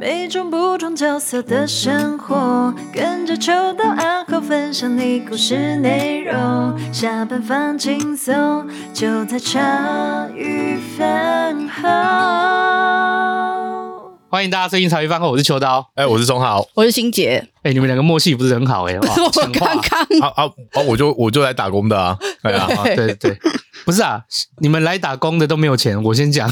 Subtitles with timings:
[0.00, 6.74] 每种不同角色的生活，跟着秋刀阿豪分享你故事内容。
[6.90, 11.82] 下班放轻松，就在茶余饭后。
[14.30, 17.46] 欢迎大家收听茶余饭后，我是秋刀，哎、欸，我是钟豪，我是欣杰。
[17.56, 20.80] 哎、欸，你们两个默契不是很好哎、 我刚刚啊啊啊！
[20.88, 23.38] 我就我就来打工的啊， 对啊，对对对，
[23.86, 24.22] 不是啊，
[24.60, 26.50] 你们来打工的都没有钱，我先讲，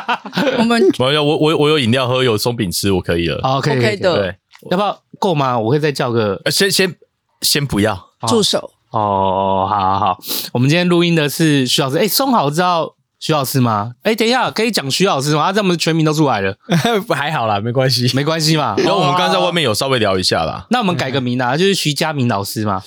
[0.58, 4.36] 我们我有我我我有饮料喝，有松饼吃，我可以了，好，可以可以的，对，
[4.70, 5.58] 要不要够吗？
[5.58, 6.94] 我会再叫个，先先
[7.42, 8.10] 先不要。
[8.28, 8.72] 助手。
[8.90, 10.18] 哦，好好好，
[10.52, 12.96] 我们今天录音的是徐老师，哎、欸，松好知道。
[13.20, 13.92] 徐老师吗？
[14.02, 15.42] 哎、欸，等一下，可以讲徐老师吗？
[15.42, 16.56] 啊这样我们全名都出来了，
[17.14, 18.74] 还好啦，没关系，没关系嘛。
[18.80, 20.66] 然后我们刚刚在外面有稍微聊一下啦。
[20.70, 22.82] 那我们改个名啊， 就是徐佳明老师嘛。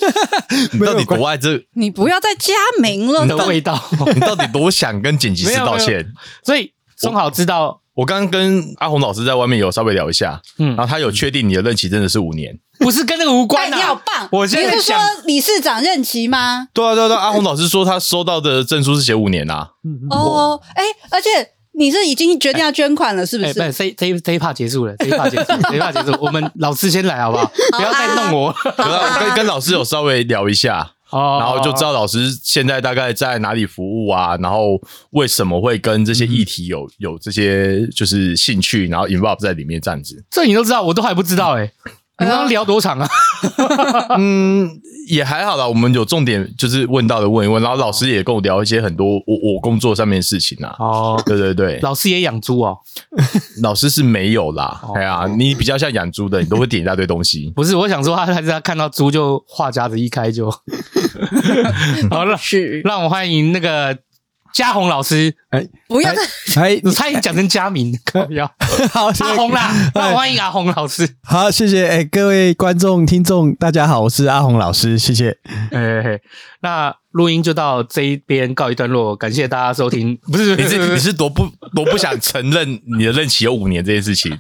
[0.72, 1.64] 你到底国外这？
[1.74, 2.52] 你不要再加
[2.82, 3.22] 名了。
[3.22, 3.80] 你的味道，
[4.14, 6.12] 你到底多想跟剪辑师道歉？
[6.44, 12.58] 所以正好知道，我刚刚跟阿红老师在外面有稍微聊一下，嗯，然后他有确定你的任期真的是五年。
[12.80, 14.28] 不是跟那个无关的、啊，你好棒！
[14.32, 14.96] 我现在你是说
[15.26, 16.68] 理事长任期吗？
[16.74, 17.22] 对啊，对啊，对啊。
[17.22, 19.70] 阿红老师说他收到的证书是写五年啊。
[20.10, 21.30] 哦，哎，而且
[21.74, 23.52] 你是已经决定要捐款了，是不是？
[23.62, 26.18] 哎，不，这这这一趴结束了，这一趴结束， 这一趴结束。
[26.20, 27.46] 我们老师先来好不好？
[27.78, 28.56] 不要再弄我。
[29.20, 40.24] 跟跟老师有稍微聊一下，然后就知道老师现在大概在哪里服务啊，然后为什么会跟这些议题有有这些就是兴趣，然后 involve 在里面这样子。
[40.32, 41.72] 这你都知道，我都还不知道哎。
[42.24, 43.08] 你刚刚聊多长啊？
[44.18, 44.70] 嗯，
[45.08, 45.68] 也还好啦。
[45.68, 50.76] 我们有重点，就是问到的问一问，然后老师也跟我聊一些很多我我工作上面的事情啊。
[50.80, 52.78] 哦，对对对，老师也养猪哦？
[53.62, 54.82] 老师是没有啦。
[54.96, 57.52] 哎呀，你比较像养猪的，你都会点一大堆东西。
[57.56, 60.50] 不是，我想说他还是他看到猪就话匣子一开就
[62.10, 62.38] 好了。
[62.38, 63.98] 是，让我欢迎那个。
[64.54, 66.22] 嘉宏老师，哎，不要再，
[66.62, 67.92] 哎，你 差点讲成嘉明，
[68.28, 68.46] 不要，
[68.92, 75.36] 好，阿红啦，那欢迎阿红老师，好，谢谢，哎，各位观众、听众，大家好，我是阿红老师，谢谢，
[75.72, 76.20] 哎，
[76.62, 84.32] 那录音就到这一边告一段落，感谢大家收听， 不是，你是你是多不多不想承认你的任期有五年这件事情，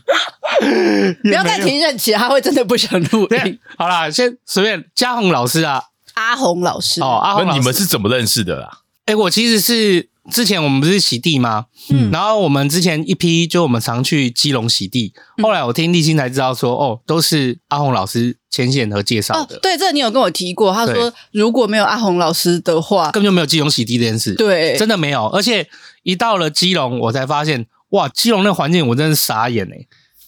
[1.23, 5.81] 不要再提任期，他会真的不想录音，好啦，先随便，嘉宏老师啊，
[6.13, 8.77] 阿宏老师，哦，阿宏，你们是怎么认识的啦？
[9.05, 11.65] 哎、欸，我其实是之前我们不是洗地吗？
[11.89, 19.57] 嗯，然后我们之前一批就我们常去基隆洗地，后来我听立新才知道说，哦，都是阿红老师牵线和介绍的。
[19.57, 24.35] 哦，对，这你有跟我提过，他说如果没有阿红老师的话，根本就没有基隆洗地这件事。
[24.35, 25.27] 对，真的没有。
[25.27, 25.67] 而且
[26.03, 29.85] 一到了基隆，我才发现，哇，基隆那环境我真的是傻眼哎。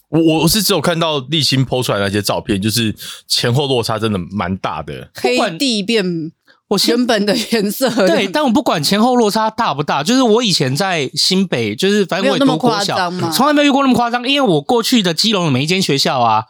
[0.09, 2.93] 我我是只有看到立新 po 出来那些照片，就是
[3.27, 6.31] 前后落差真的蛮大的，黑地变。
[6.67, 14.27] 我原本的颜色对，但我不管前后落差大不大，就是我以前在新北，就是反正我也读国小，从来没有遇过那么夸张。
[14.27, 16.45] 因为我过去的基隆的每一间学校啊，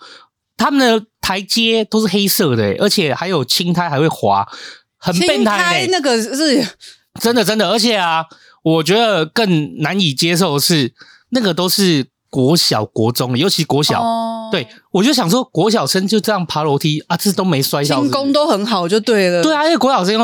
[0.55, 4.47] 他们的台阶都是黑色的，而且还有青苔还会滑，
[4.97, 5.85] 很变态。
[5.91, 6.65] 那个是
[7.19, 8.25] 真的真的，而且啊，
[8.63, 10.93] 我觉得更难以接受的是
[11.29, 12.07] 那个都是。
[12.35, 19.41] 国小、国中，尤其国小，哦、对，我就想说，国小生就这样爬楼梯啊，这都没摔到，轻功都很好，就对了。
[19.41, 20.19] 对啊，因为国小生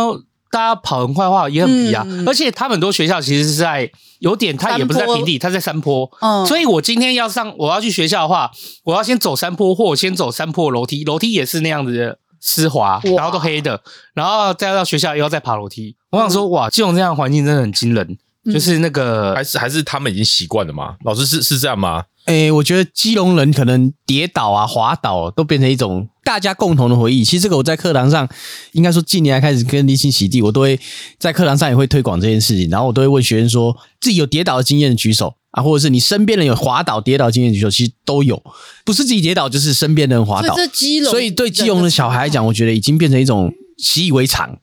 [0.51, 3.89] 大家跑很快的话也很皮啊，嗯、而且他们很多学校其实是在
[4.19, 6.11] 有点，它也不是在平地，它在山坡。
[6.19, 8.51] 嗯，所以我今天要上，我要去学校的话，
[8.83, 13.81] 我要先走山坡，或我先走山坡楼梯，楼梯也是那样子的湿滑，然后都黑的，
[14.13, 15.95] 然后再到学校又要再爬楼梯。
[16.11, 18.17] 我想说，哇，这种这样的环境真的很惊人。
[18.46, 20.96] 就是那个，还是还是他们已经习惯了吗？
[21.03, 22.06] 老师是是这样吗？
[22.25, 27.24] 诶、欸，我觉得基隆人可能跌倒啊、滑倒都变成一种大家共同的回忆。
[27.24, 28.28] 其实这个我在课堂上，
[28.74, 30.79] 应该说近年来开始跟立新洗地，我都会
[31.19, 32.69] 在课堂上也会推广这件事情。
[32.69, 38.41] 然后我都会问学生说，自己有跌倒的经验的举手啊，或者是你身边人有滑倒、跌倒经验的举手，其实都有，
[38.85, 40.56] 不是自己跌倒就是身边的人滑倒。
[40.56, 44.58] 这基隆，所以对基隆的小孩来讲，我觉得已经变成一种习以为常。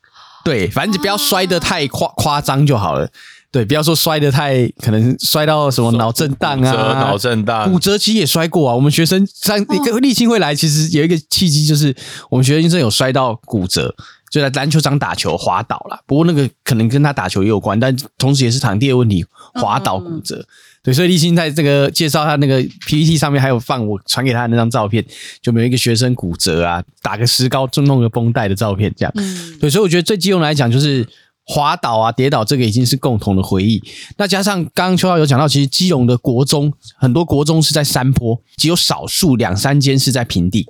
[0.44, 3.10] 对，反正你不要摔得太夸夸张就好了。
[3.50, 8.74] 对，不要说摔得太，可能摔到什么脑震荡啊，脑震荡，骨折其实也摔过啊。
[8.74, 11.94] 我们学生上一个立新会来，其实有一个契机，就是
[12.28, 13.94] 我们学生真有摔到骨折，
[14.30, 15.98] 就在篮球场打球滑倒了。
[16.06, 19.24] 不过那个可能跟他打球也有关，但同时也是场地的问题，
[19.54, 20.44] 滑倒骨折。
[20.82, 25.02] 对，所以立新在这个介绍他那个 PPT 上面还有放我传给他的那张照片，
[25.40, 29.14] 就没有一个学生骨折啊，打个石膏就弄个绷带的照片，这样。
[29.58, 31.08] 对，所以我觉得最基本来讲就是。
[31.50, 33.82] 滑倒啊，跌倒，这个已经是共同的回忆。
[34.18, 40.66] 那加上刚刚秋刀有讲到，其实基隆的国中很多国中是在山坡，只有少数两三间是在平地。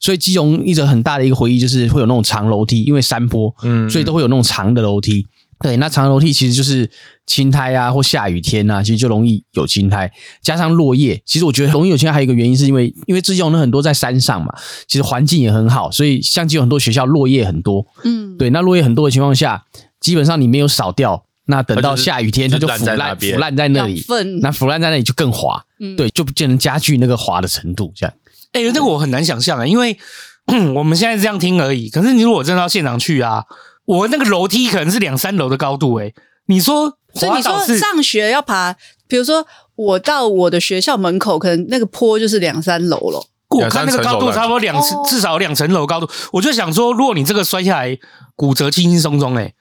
[0.00, 5.26] 所以基隆一直很大的一个回忆就是会有那种长楼梯，因为山坡，嗯，所以都会有那种长的楼梯。
[5.60, 6.90] 对，那长楼梯其实就是
[7.24, 10.10] 青苔啊，或下雨天啊，其实就容易有青苔，
[10.42, 11.22] 加上落叶。
[11.24, 14.52] 其实我觉得容易有青苔还有一个原因，是因为因为基隆很多在山上嘛，
[14.88, 17.86] 其实环境也很好，所以像基隆很多学校落叶很多。
[18.02, 19.62] 嗯，对，那落叶很多的情况下，
[20.02, 24.04] 基本上你没有扫掉，那等到下雨天它就腐烂腐烂在那里，
[24.42, 25.64] 那腐烂在那里就更滑。
[25.80, 28.14] 嗯，对，就不见能加剧那个滑的程度，这样。
[28.52, 29.96] 哎、欸，这个我很难想象啊，因为
[30.74, 31.88] 我们现在这样听而已。
[31.88, 33.44] 可是你如果真的到现场去啊。
[33.84, 36.14] 我那个楼梯可能是两三楼的高度诶、欸，
[36.46, 38.76] 你说，所以你说上学要爬，
[39.08, 39.44] 比如说
[39.74, 43.26] 我到我的学校门口，可能那个坡就是两三楼了。
[43.48, 47.98] 我看那个高度差不多两至少两层楼高度，我就想说，如果你这个摔下来
[48.36, 49.52] 骨折轻轻松松诶，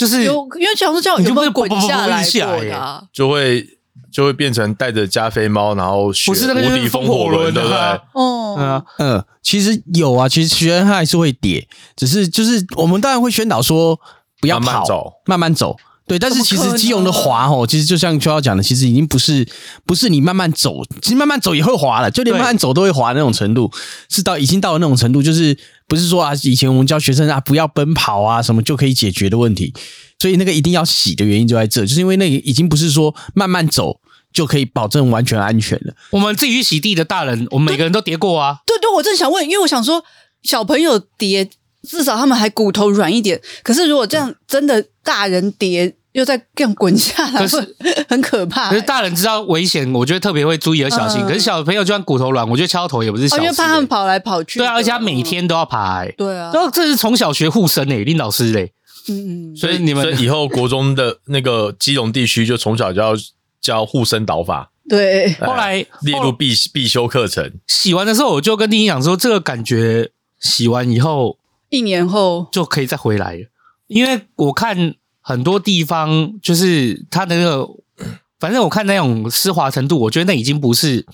[0.00, 3.66] 就是有因为想说这样有没有滚下来过的、啊，就会。
[4.12, 7.78] 就会变成带着加菲猫，然后学无敌风火轮，对不对？
[8.14, 8.84] 哦，嗯。
[8.98, 13.96] 嗯，其实有啊，其实学生他还是会跌，只是就是我们当然会宣导说
[14.40, 15.76] 不要跑，慢慢走，慢慢走。
[16.08, 19.46] 对，但是其实基隆的滑哦，其实就像秋要讲的，其实已经不是
[19.86, 23.70] 不是你慢慢走，其实慢慢走也会滑了，就连慢慢走都会滑那种程度，
[24.08, 25.56] 是到已经到了那种程度，就是
[25.90, 29.74] 不是说啊，以前我们教学生啊不要奔跑啊什么就可以解决的问题。
[30.20, 34.00] 所以那个一定要洗的原因就在这，就是因为那个已经不是说慢慢走
[34.32, 35.92] 就可以保证完全安全了。
[36.10, 38.58] 我们自己去洗地的大人，我们每个人都跌过啊。
[38.64, 40.04] 对对，我正想问，因为我想说
[40.42, 41.50] 小朋友跌，
[41.82, 43.40] 至少他们还骨头软一点。
[43.64, 47.76] 可是如果这样真的大人跌，又再这样滚下来，是
[48.08, 48.70] 很可怕。
[48.70, 51.20] 可是大人知道危险，我觉得特别会注意而小心。
[51.22, 53.42] 可是小朋友就算骨头软，我觉得敲头也不是小事。
[53.42, 54.58] 因为怕他们跑来跑去。
[54.58, 56.04] 对啊，而且他每天都要爬。
[56.16, 58.72] 对啊，然后这是从小学护身诶，林老师嘞。
[59.08, 63.12] 嗯，所以你们以后 国中的那个基隆地区就从小就要
[63.60, 64.70] 教护身导法。
[64.88, 67.52] 对，后来列入必必修课程。
[67.68, 70.10] 洗完的时候，我就跟丁丁讲说，这个感觉
[70.40, 73.46] 洗完以后，一年后就可以再回来了。
[73.86, 77.68] 因为我看很多地方，就是它的那个，
[78.38, 81.06] 反正我看那种湿滑程度，我觉得那已经不是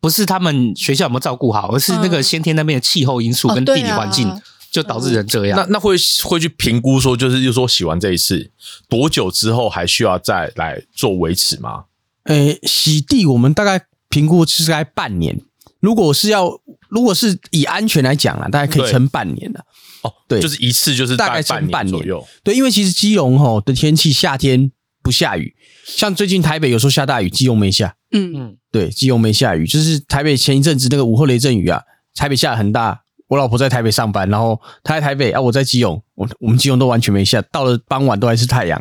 [0.00, 4.40] 不是他们学校有没有照顾好，而是那个先天那边的气候因素跟地理环境。
[4.74, 5.94] 就导致人这样，那那会
[6.24, 8.50] 会去评估说，就是就说洗完这一次
[8.88, 11.84] 多久之后还需要再来做维持吗？
[12.24, 15.40] 诶，洗地我们大概评估是在半年。
[15.78, 16.58] 如果是要，
[16.88, 19.64] 如果是以安全来讲啊，大概可以撑半年的。
[20.04, 22.24] 哦，对，就是一次就是大概撑半年左右。
[22.44, 24.70] 对，因为其实基隆吼的天气夏天
[25.02, 27.96] 不下雨，像最近台北有时候下大雨，基隆没下。
[28.12, 31.82] 嗯嗯，对，基隆没下雨，就是台北前一阵子那个午后雷阵雨啊，
[32.14, 33.00] 台北下得很大。
[33.26, 38.80] 我老婆在台北上班，然后她在台北啊，我在基隆，我我们基隆都完全没下，到了傍晚都还是太阳，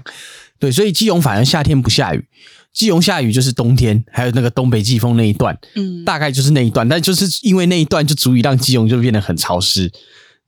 [0.60, 2.28] 对，所以基隆反而夏天不下雨，
[2.74, 9.90] 基隆下雨就是冬天，还有那个东北季风那一段，嗯，大概就是那一段，但就是因为那一段就足以让基隆就变得很潮湿，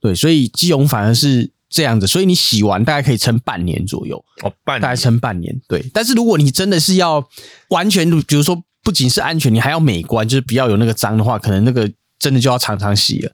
[0.01, 7.27] 对，所以基隆反而是这样子，所以你洗完大概可以撑半年左右，哦，半年，大概撑半年，对，但是如果你真的是要
[7.69, 13.31] 完全，比如说不仅是安全，你还要美观，就是不要有那个脏的话，可能那个真的就要常常洗了。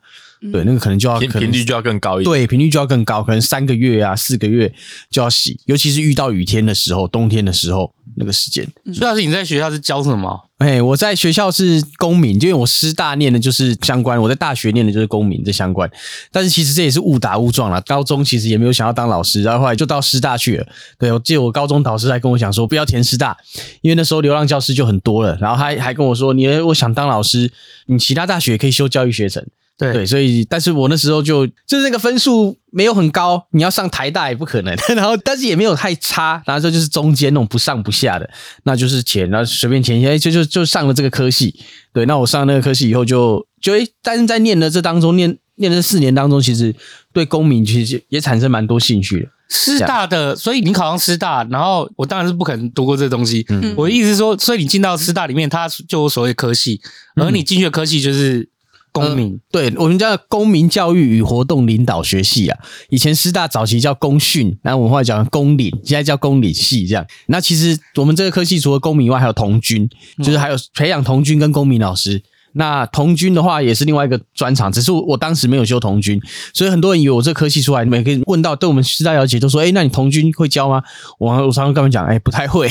[0.51, 2.33] 对，那个可能就要频率就要更高一点。
[2.33, 4.73] 对，频率就要更高，可能三个月啊、四个月
[5.11, 8.65] 就要洗，尤其是遇到雨天的时候、冬天的时候，那个时间。
[8.85, 10.49] 所以老师，你在学校是教什么？
[10.61, 15.89] 哎，我在学校是公民，因为我师大念的就是相关，我在大学念的就是公民这相关。
[16.31, 20.67] 但是其实这也是误打误撞啦，高中其实也没有想要当老师，然后后来就到师大去了。
[20.99, 23.35] 对，我记得我高中导师还跟我讲说，不要填师大，
[23.81, 25.35] 因为那时候流浪教师就很多了。
[25.41, 27.51] 然后他还还跟我说，你我想当老师，
[27.87, 29.43] 你其他大学也可以修教育学程。
[29.81, 38.29] 对，对，所以，但是我那时候就就是那个分数没有很高，你要上台大也不可能， 然后但是也没有太差，然后这就是中间那种不上不下的，
[38.61, 41.59] 那就是填，然后随便填一下，就就就上了这个科系。
[41.91, 46.75] 对，那我上了那个科系以后就，就就诶，但是在念的这当中，念念的这四年当中，其实
[47.11, 49.29] 对公民其实也产生蛮多兴趣的。
[49.49, 53.43] 师大的，所以你考上师大，然后我当然是不可能读过这东西。
[53.49, 56.79] 嗯，我的意思是说，所以你进到师大里面，它就有所谓科系，
[57.15, 58.50] 而你进去的科系就是。
[58.91, 67.05] 公民，呃、对我们叫公民教育与活动领导学系啊，以前师大早期叫公训，然后我们后来讲公领，现在叫公领系这样。
[67.27, 69.89] 那其实我们这个科系除了公民以外，还有童军，
[70.23, 72.21] 就是还有培养童军跟公民老师。
[72.53, 76.21] 那童军的话也是另外一个专长，只是我当时没有修童军，
[76.53, 80.83] 所以很多人以为我这科系出来，每个人问到对我们师大了解，都说：“哎，那你童军会教吗？”
[81.17, 82.69] 我我常常跟他们讲：“哎，不太会。”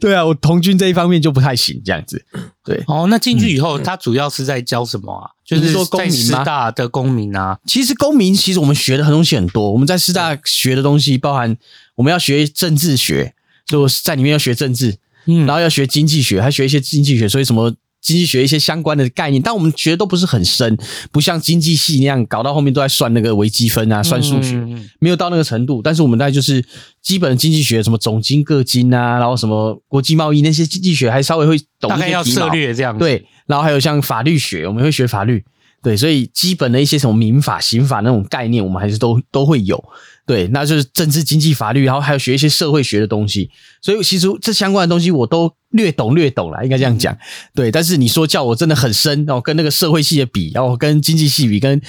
[0.00, 2.24] 对啊，我童军这一方面就不太行，这样子。
[2.64, 5.30] 对， 哦，那进去以后，他主要是在教什么啊？
[5.44, 7.58] 就是说公民师大的公民啊。
[7.66, 9.72] 其实公民，其实我们学的东西很多。
[9.72, 11.56] 我们在师大学的东西，包含
[11.96, 13.34] 我们要学政治学，
[13.66, 17.74] 就在里面要学政治，嗯，然后要学经济学，还学一些经济学，所以什么。
[18.00, 20.76] 经济学一些相关的概念，但我们学的都不是很深，
[21.10, 24.54] 不像经济系那样搞到后面都在算那个微积分啊，算数学，
[25.00, 25.82] 没有到那个程度。
[25.82, 26.64] 但是我们大概就是
[27.02, 31.98] 基本的经济学，什么总经、个经啊，然后什么国际贸易那些经济学，还稍微会懂一些。
[31.98, 32.96] 大概要策略这样。
[32.96, 35.44] 对，然后还有像法律学，我们会学法律。
[35.82, 39.82] 对，所以基本的一些什么民法、刑法那种概念，我们还是都都会有。
[40.26, 43.48] 对，那就是政治、经济、法律，然后还有学一些社会学的东西。
[43.80, 47.16] 所以其实这相关的东西我都略懂略懂了，应该这样讲。
[47.54, 51.80] 对，但是你说叫我真的很深，然后跟那个社会系的比，然后跟经济系比，跟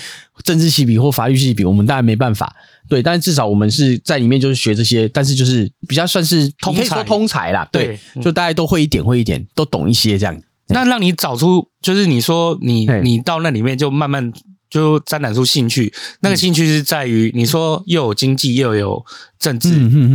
[0.43, 2.55] 政治系比或法律系比，我们当然没办法。
[2.88, 7.67] 对，但是至少我们是在里面就是学这些，但是就是比较算是通才，可以说通才啦。
[7.74, 10.41] 对，对就大家都会一点，会一点，都懂一些这样。
[10.69, 14.31] 那让你找出，就是你说你你到那里面就慢慢。
[14.69, 19.03] 就沾染出兴趣，那个兴趣是在于你说又有经济又有
[19.39, 19.67] 政治，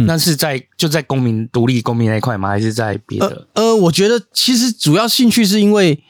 [0.07, 2.51] 那是在就在公民独立公民那一块吗？
[2.51, 3.49] 还是在别的？
[3.55, 6.01] 呃，呃，我觉得其实主要兴趣是因为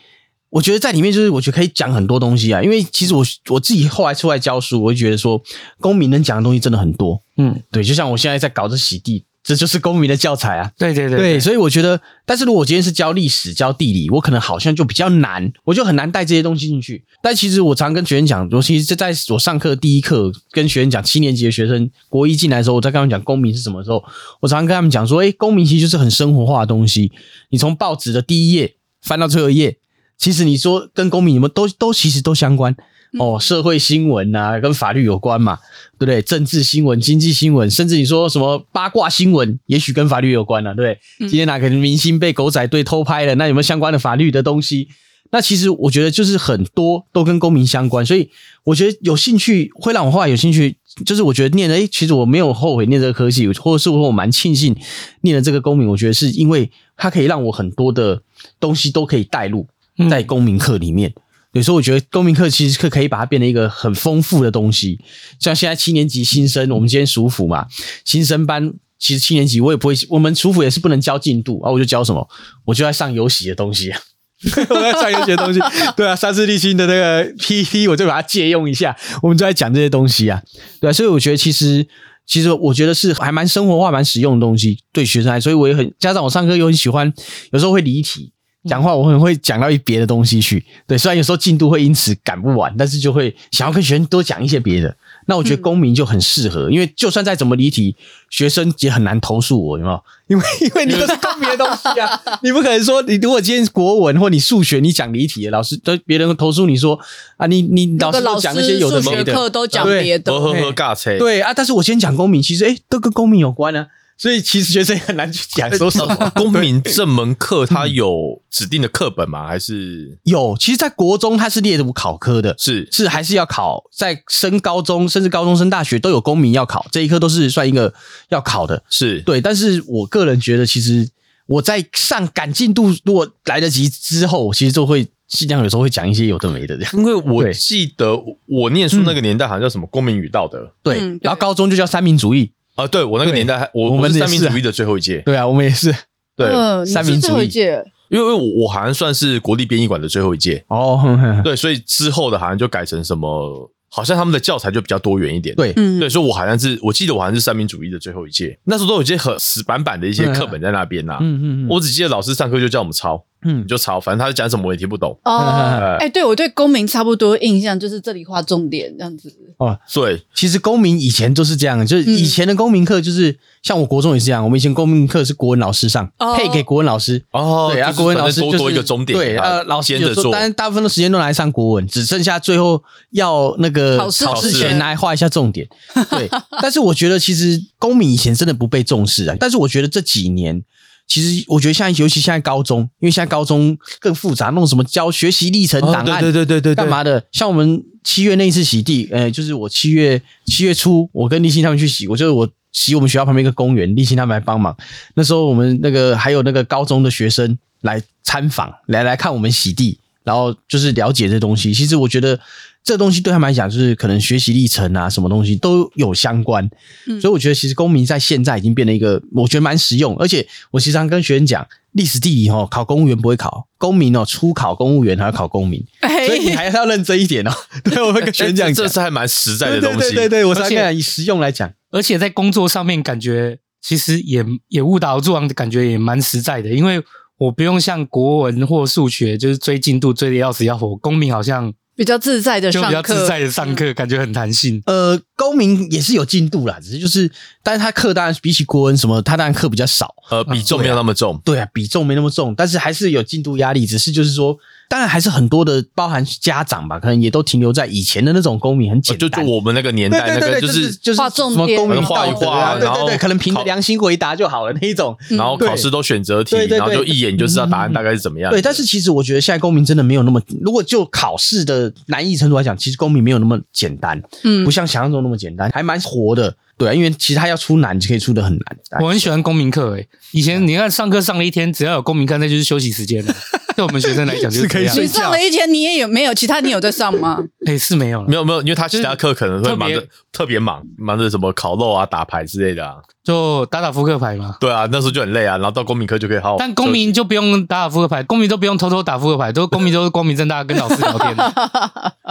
[0.50, 5.40] 我觉得在里面就是我觉得可以讲很多东西啊，因为其实我我自己后来出来教书，我就觉得说
[5.80, 9.24] 公民能讲的东西真的很多，嗯，对，就像我现在在搞这洗地。
[9.44, 10.72] 这就是公民的教材啊！
[10.78, 17.04] 对对对，所以我觉得，但是如果我今天是教历史、教地理，我可能好像就比较难，我就很难带这些东西进去。
[17.22, 24.02] 但其实我常跟学生讲，尤其是在我上课第一课跟学生讲，七年级的学生国一进来的时候，我在跟他们讲公民是什么时候，
[24.40, 27.12] 我常常跟他们讲说，诶，公民其实就是很生活化的东西。
[27.50, 29.76] 你从报纸的第一页翻到最后一页，
[30.16, 32.74] 其实你说跟公民，你们都都其实都相关。
[33.18, 35.56] 哦，社会新闻啊，跟法律有关嘛，
[35.98, 36.20] 对不对？
[36.20, 41.26] 政治新闻、经济新闻，甚至你说什么八卦新闻，也许跟法律有关了，啊，对不对？
[41.26, 43.34] 嗯、今天哪个明星被狗仔队偷拍了？
[43.36, 44.88] 那有没有相关的法律的东西？
[45.30, 48.28] 那其实我觉得就是很多都跟公民相关，所以
[48.64, 54.76] 我觉得有兴趣会让我后来有兴趣，就是我觉得念了，诶，其实我没有后悔念这个科技，或者是我蛮庆幸
[55.22, 58.22] 念了这个公民，我觉得是因为它可以让我很多的
[58.60, 59.66] 东西都可以带入
[60.10, 61.10] 在公民课里面。
[61.10, 61.22] 嗯
[61.54, 65.00] 有时候我觉得公民课其实可可以把它变成一个很丰富的东西，
[65.40, 67.66] 像现在七年级新生，我们今天暑辅嘛，
[68.04, 72.28] 新生班其实七年级我也不会，我们暑辅也是不能教进度啊，我就教什么，
[72.64, 74.00] 我就在上游戏的东西啊，
[74.68, 75.60] 我在上游戏的东西，
[75.96, 80.42] 对啊，三字立新的那个 PPT 我就把它借用一下，我们就在讲这些东西啊，
[80.80, 81.86] 对啊，所以我觉得其实
[82.26, 87.12] 其实我觉得是还蛮生活化、蛮实用的东西对学生来，所以我也很家长我上课又很喜欢，
[87.52, 88.32] 有时候会离题。
[88.68, 94.96] 讲话我很会讲到一别的东西去，对，虽然有时候进度会因此赶不完，但是就会想要跟学生多讲一些别的。
[95.26, 97.94] 那我觉得公民就很适合，因为就算再怎么离题，
[98.30, 100.04] 学生也很难投诉我，有没有？
[100.26, 106.98] 因为 因为你都是公民的东西啊， 你不可能说你如果今天国文或你数学你讲离题，老师都别人投诉你说
[107.36, 113.88] 啊，你你老师都讲那些有的没的，课都讲别的，呵呵呵尬吹，对啊，但是我今天讲公民，其实诶都跟公民有关啊。
[114.16, 116.32] 所以其实学生也很难去讲说什么。
[116.36, 119.46] 公民这门课它有指定的课本吗？
[119.46, 120.56] 还是有？
[120.58, 123.82] 其实，在国中它是列入考科的，是是还是要考？
[123.92, 127.92] 在升高中，甚至高中升大学都有公民要考，这一科都是算一个
[128.28, 128.82] 要考的。
[128.88, 131.08] 是对，但是我个人觉得，其实
[131.46, 136.92] 我在上赶进度，如果来得及之后，其实就会尽量有时候会讲一些有的没的这样。
[136.96, 138.16] 因为我记得
[138.46, 142.52] 我念书那个年代好像叫什么公民与道德，对，然后高中就叫三民主义。
[142.76, 145.94] 啊，对我那个年代我我们是三民主义的最后一届，对啊，我们也是。
[146.36, 146.48] 对
[146.84, 151.00] 三民主义，因为因为我我好像算是国立编译馆的最后一届哦，
[151.44, 163.24] 对，所以之后的好像就改成什么，好像他们的教材就比较多元一点，对，对，所以我好像是我记得我好像是三民主义的最后一届，那时候都有一些很死板板的一些课本在那边呐，嗯嗯，我只记得老师上课就叫我们抄。
[163.44, 165.16] 嗯，你就抄，反正他在讲什么我也听不懂。
[165.24, 169.32] 哦，哎，对，我对公民差不多印象就是这里画重点这样子。
[169.58, 177.22] 哦，对，其实公民以前都是这样，就是以前的公民课就是像我国中也是这样，我们以前公民课是国文老师上，配给国文老师。
[177.30, 179.16] 哦，对啊，国文老师多多一个钟点。
[179.16, 185.68] 对啊，老师有时候，但是大部分的时间都来上国文，只剩下最后要那个考试前来画一下重点。
[186.10, 186.28] 对，
[186.62, 190.62] 但是我觉得其实公民以前真的不被重视啊，但是我觉得这几年。
[191.06, 197.24] 其实我觉得现在，尤其现在高中，因为现在高中更复杂，弄什么教学习历程档案，对对对对对，干嘛的？
[197.30, 204.76] 像我们七月那一次洗地，呃，就是我七月七月初，我跟立新他们去洗，我就是我洗我们学校旁边一个公园，立新他们来帮忙。
[205.14, 211.72] 那时候我们那个还有那个高中的学生来参访，来来看我们洗地，然后就是了解这东西。
[211.72, 212.40] 其实我觉得。
[212.84, 216.68] 这个东西对他们来讲，就是可能学习历程啊，什么东西都有相关。
[217.06, 220.14] 嗯，所以我觉得其实公民在现在已经变得一个，我觉得蛮实用。
[220.18, 225.82] 而且我时常跟学生讲，历史地理哦，考公务员不会考，公民哦，初考公务员还要考公民，
[226.26, 227.50] 所以你还是要认真一点哦。
[227.84, 229.98] 对，我会跟学生讲，这是还蛮实在的东西。
[230.00, 237.02] 对对对，我常常以实用来讲，而且在工作上面感觉其实也也误打误撞的感觉也蛮实在的，因为。
[237.36, 240.94] 我不用像国文或数学，就是追进度追的要死要活。
[240.96, 244.82] 公民好像比较自在的上课，就比较自在的上课，感觉很弹性。
[244.86, 247.30] 呃，公民也是有进度啦，只是就是，
[247.62, 251.40] 但是他课当然比起国文什么，他当然课比较少，呃，比重没有那么重。
[251.44, 254.58] 对啊，比重没那么重，但是还是有进度压力，只是就是说。
[254.88, 259.30] 当然还是很多的，包含家长吧，可能也都停留在以前的那种公民，很简单。
[259.30, 265.16] 就就我们那个年代，那个就是就是画重点，公民画一画，对对对，可能凭着良心回答就好了那一种。
[265.30, 268.50] 然后考试都选择题，然后就一眼就知道答案大概是怎么样。
[268.50, 276.54] 对，但是其实我觉得现在公民真的没有那么，如果就考试的难易程度来讲，其实公民没有那么简单，嗯，不像想象中那么简单，还蛮活的。
[276.76, 279.00] 对啊，因为其实他要出难就可以出的很难。
[279.00, 283.34] 我很喜欢公民课诶，以前你看上课上了一天，只要有公民课，那就是休息时间了。
[283.76, 285.02] 对我们学生来讲，就是可以睡觉。
[285.02, 286.32] 你上了一天，你也有没有？
[286.34, 287.42] 其他你有在上吗？
[287.66, 294.56] 哎，是没有了，没有没有，因为他其他课可能会忙着特别忙，忙着什么烤肉啊、打牌之类的啊，就打打扑克牌嘛。
[294.60, 296.56] 对啊，那时候就很累啊，然后到公民课就可以好好。
[296.58, 301.36] 但公民就不用打打扑克牌，公民都不用偷偷打扑克牌，都 公民都是光明正大跟老师聊天，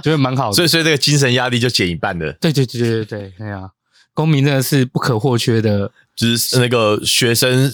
[0.04, 0.54] 觉得蛮好的。
[0.54, 2.32] 所以所以这个精神压力就减一半的。
[2.40, 3.70] 对对对对对，哎呀，
[4.14, 7.72] 公民真的是不可或缺的，就是那个学生。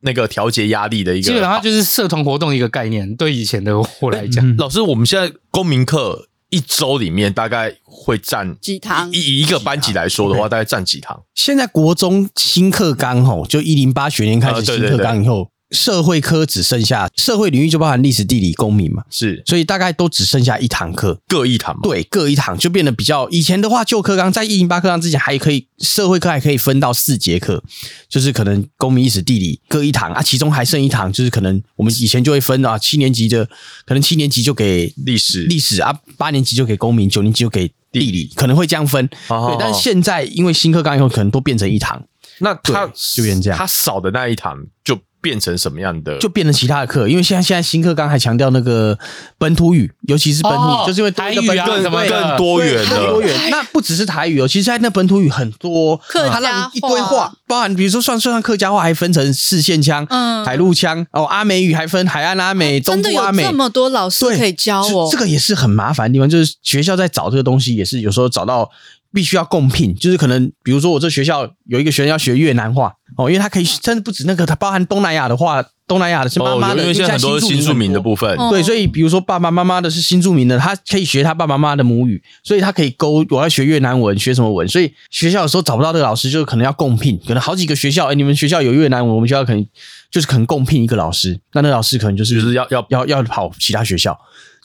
[0.00, 3.14] 那个调节压力的一个，基本上就是社团活动一个概念。
[3.16, 9.12] 对以前的我来讲，老师，我们现在公民课一周里面大概会占几堂？
[9.12, 11.22] 以一个班级来说的话，大概占几堂？
[11.34, 15.50] 现在国中新课纲吼，就一零八学年开始新课纲以后。
[15.70, 21.78] 社会科只剩下社会领域就包含历史、地理、公民嘛，是，所以大概都只剩下一堂课，各一堂。
[21.82, 23.28] 对，各一堂就变得比较。
[23.28, 27.62] 以前的话，旧课纲在一零八课纲之前还可以，社会课还可以分到四节课，
[28.08, 33.44] 就是可能公民、历史、地理各一堂啊，其中还剩一堂，就是可能我们以前就会分啊，七年级的
[33.84, 39.06] 可能七年级就给历史历史啊，八年级就给公民，九年级就给地理，可能会这样分。
[39.06, 42.02] 对，但是现在因为新课纲以后，可能都变成一堂，
[42.38, 44.98] 那他就变成这样，他少的那一堂就。
[45.20, 46.16] 变成什么样的？
[46.18, 48.98] 就变成其他的课，因为现在现在新课纲还强调那个
[49.36, 53.50] 本土语，尤其是本土语，就是因为台语啊什么更多元的多元。
[53.50, 65.08] 那不只是台语哦，其实在那本土语很多客家话，一堆话，包含比如说算算上客家话，还分成四县腔、嗯，海陆腔哦，阿美语还分海岸阿美、东部阿美，这么多老师可以教哦。
[65.10, 68.70] 这个也是很麻烦的地方，就是学校在找这个东西，也是有时候找到。
[69.12, 89.66] 必须要共聘，就是可能，比如说我这学校有一个学生要学越南话哦，因为他可以，甚至不止那个，他包含东南亚的话，东南亚的是妈妈的，因为现在很多新住民的部分，对，所以比如说爸爸妈妈的是新住民的，他可以学他爸爸妈妈的母语，所以他可以勾我要学越南文，学什么文，所以学校有时候找不到这个老师，就可能要共聘，可能好几个学校，哎，你们学校有越南文，我们学校可能
[90.10, 94.16] 就是可能共聘一个老师，那那老师可能就是就是要要要要跑其他学校。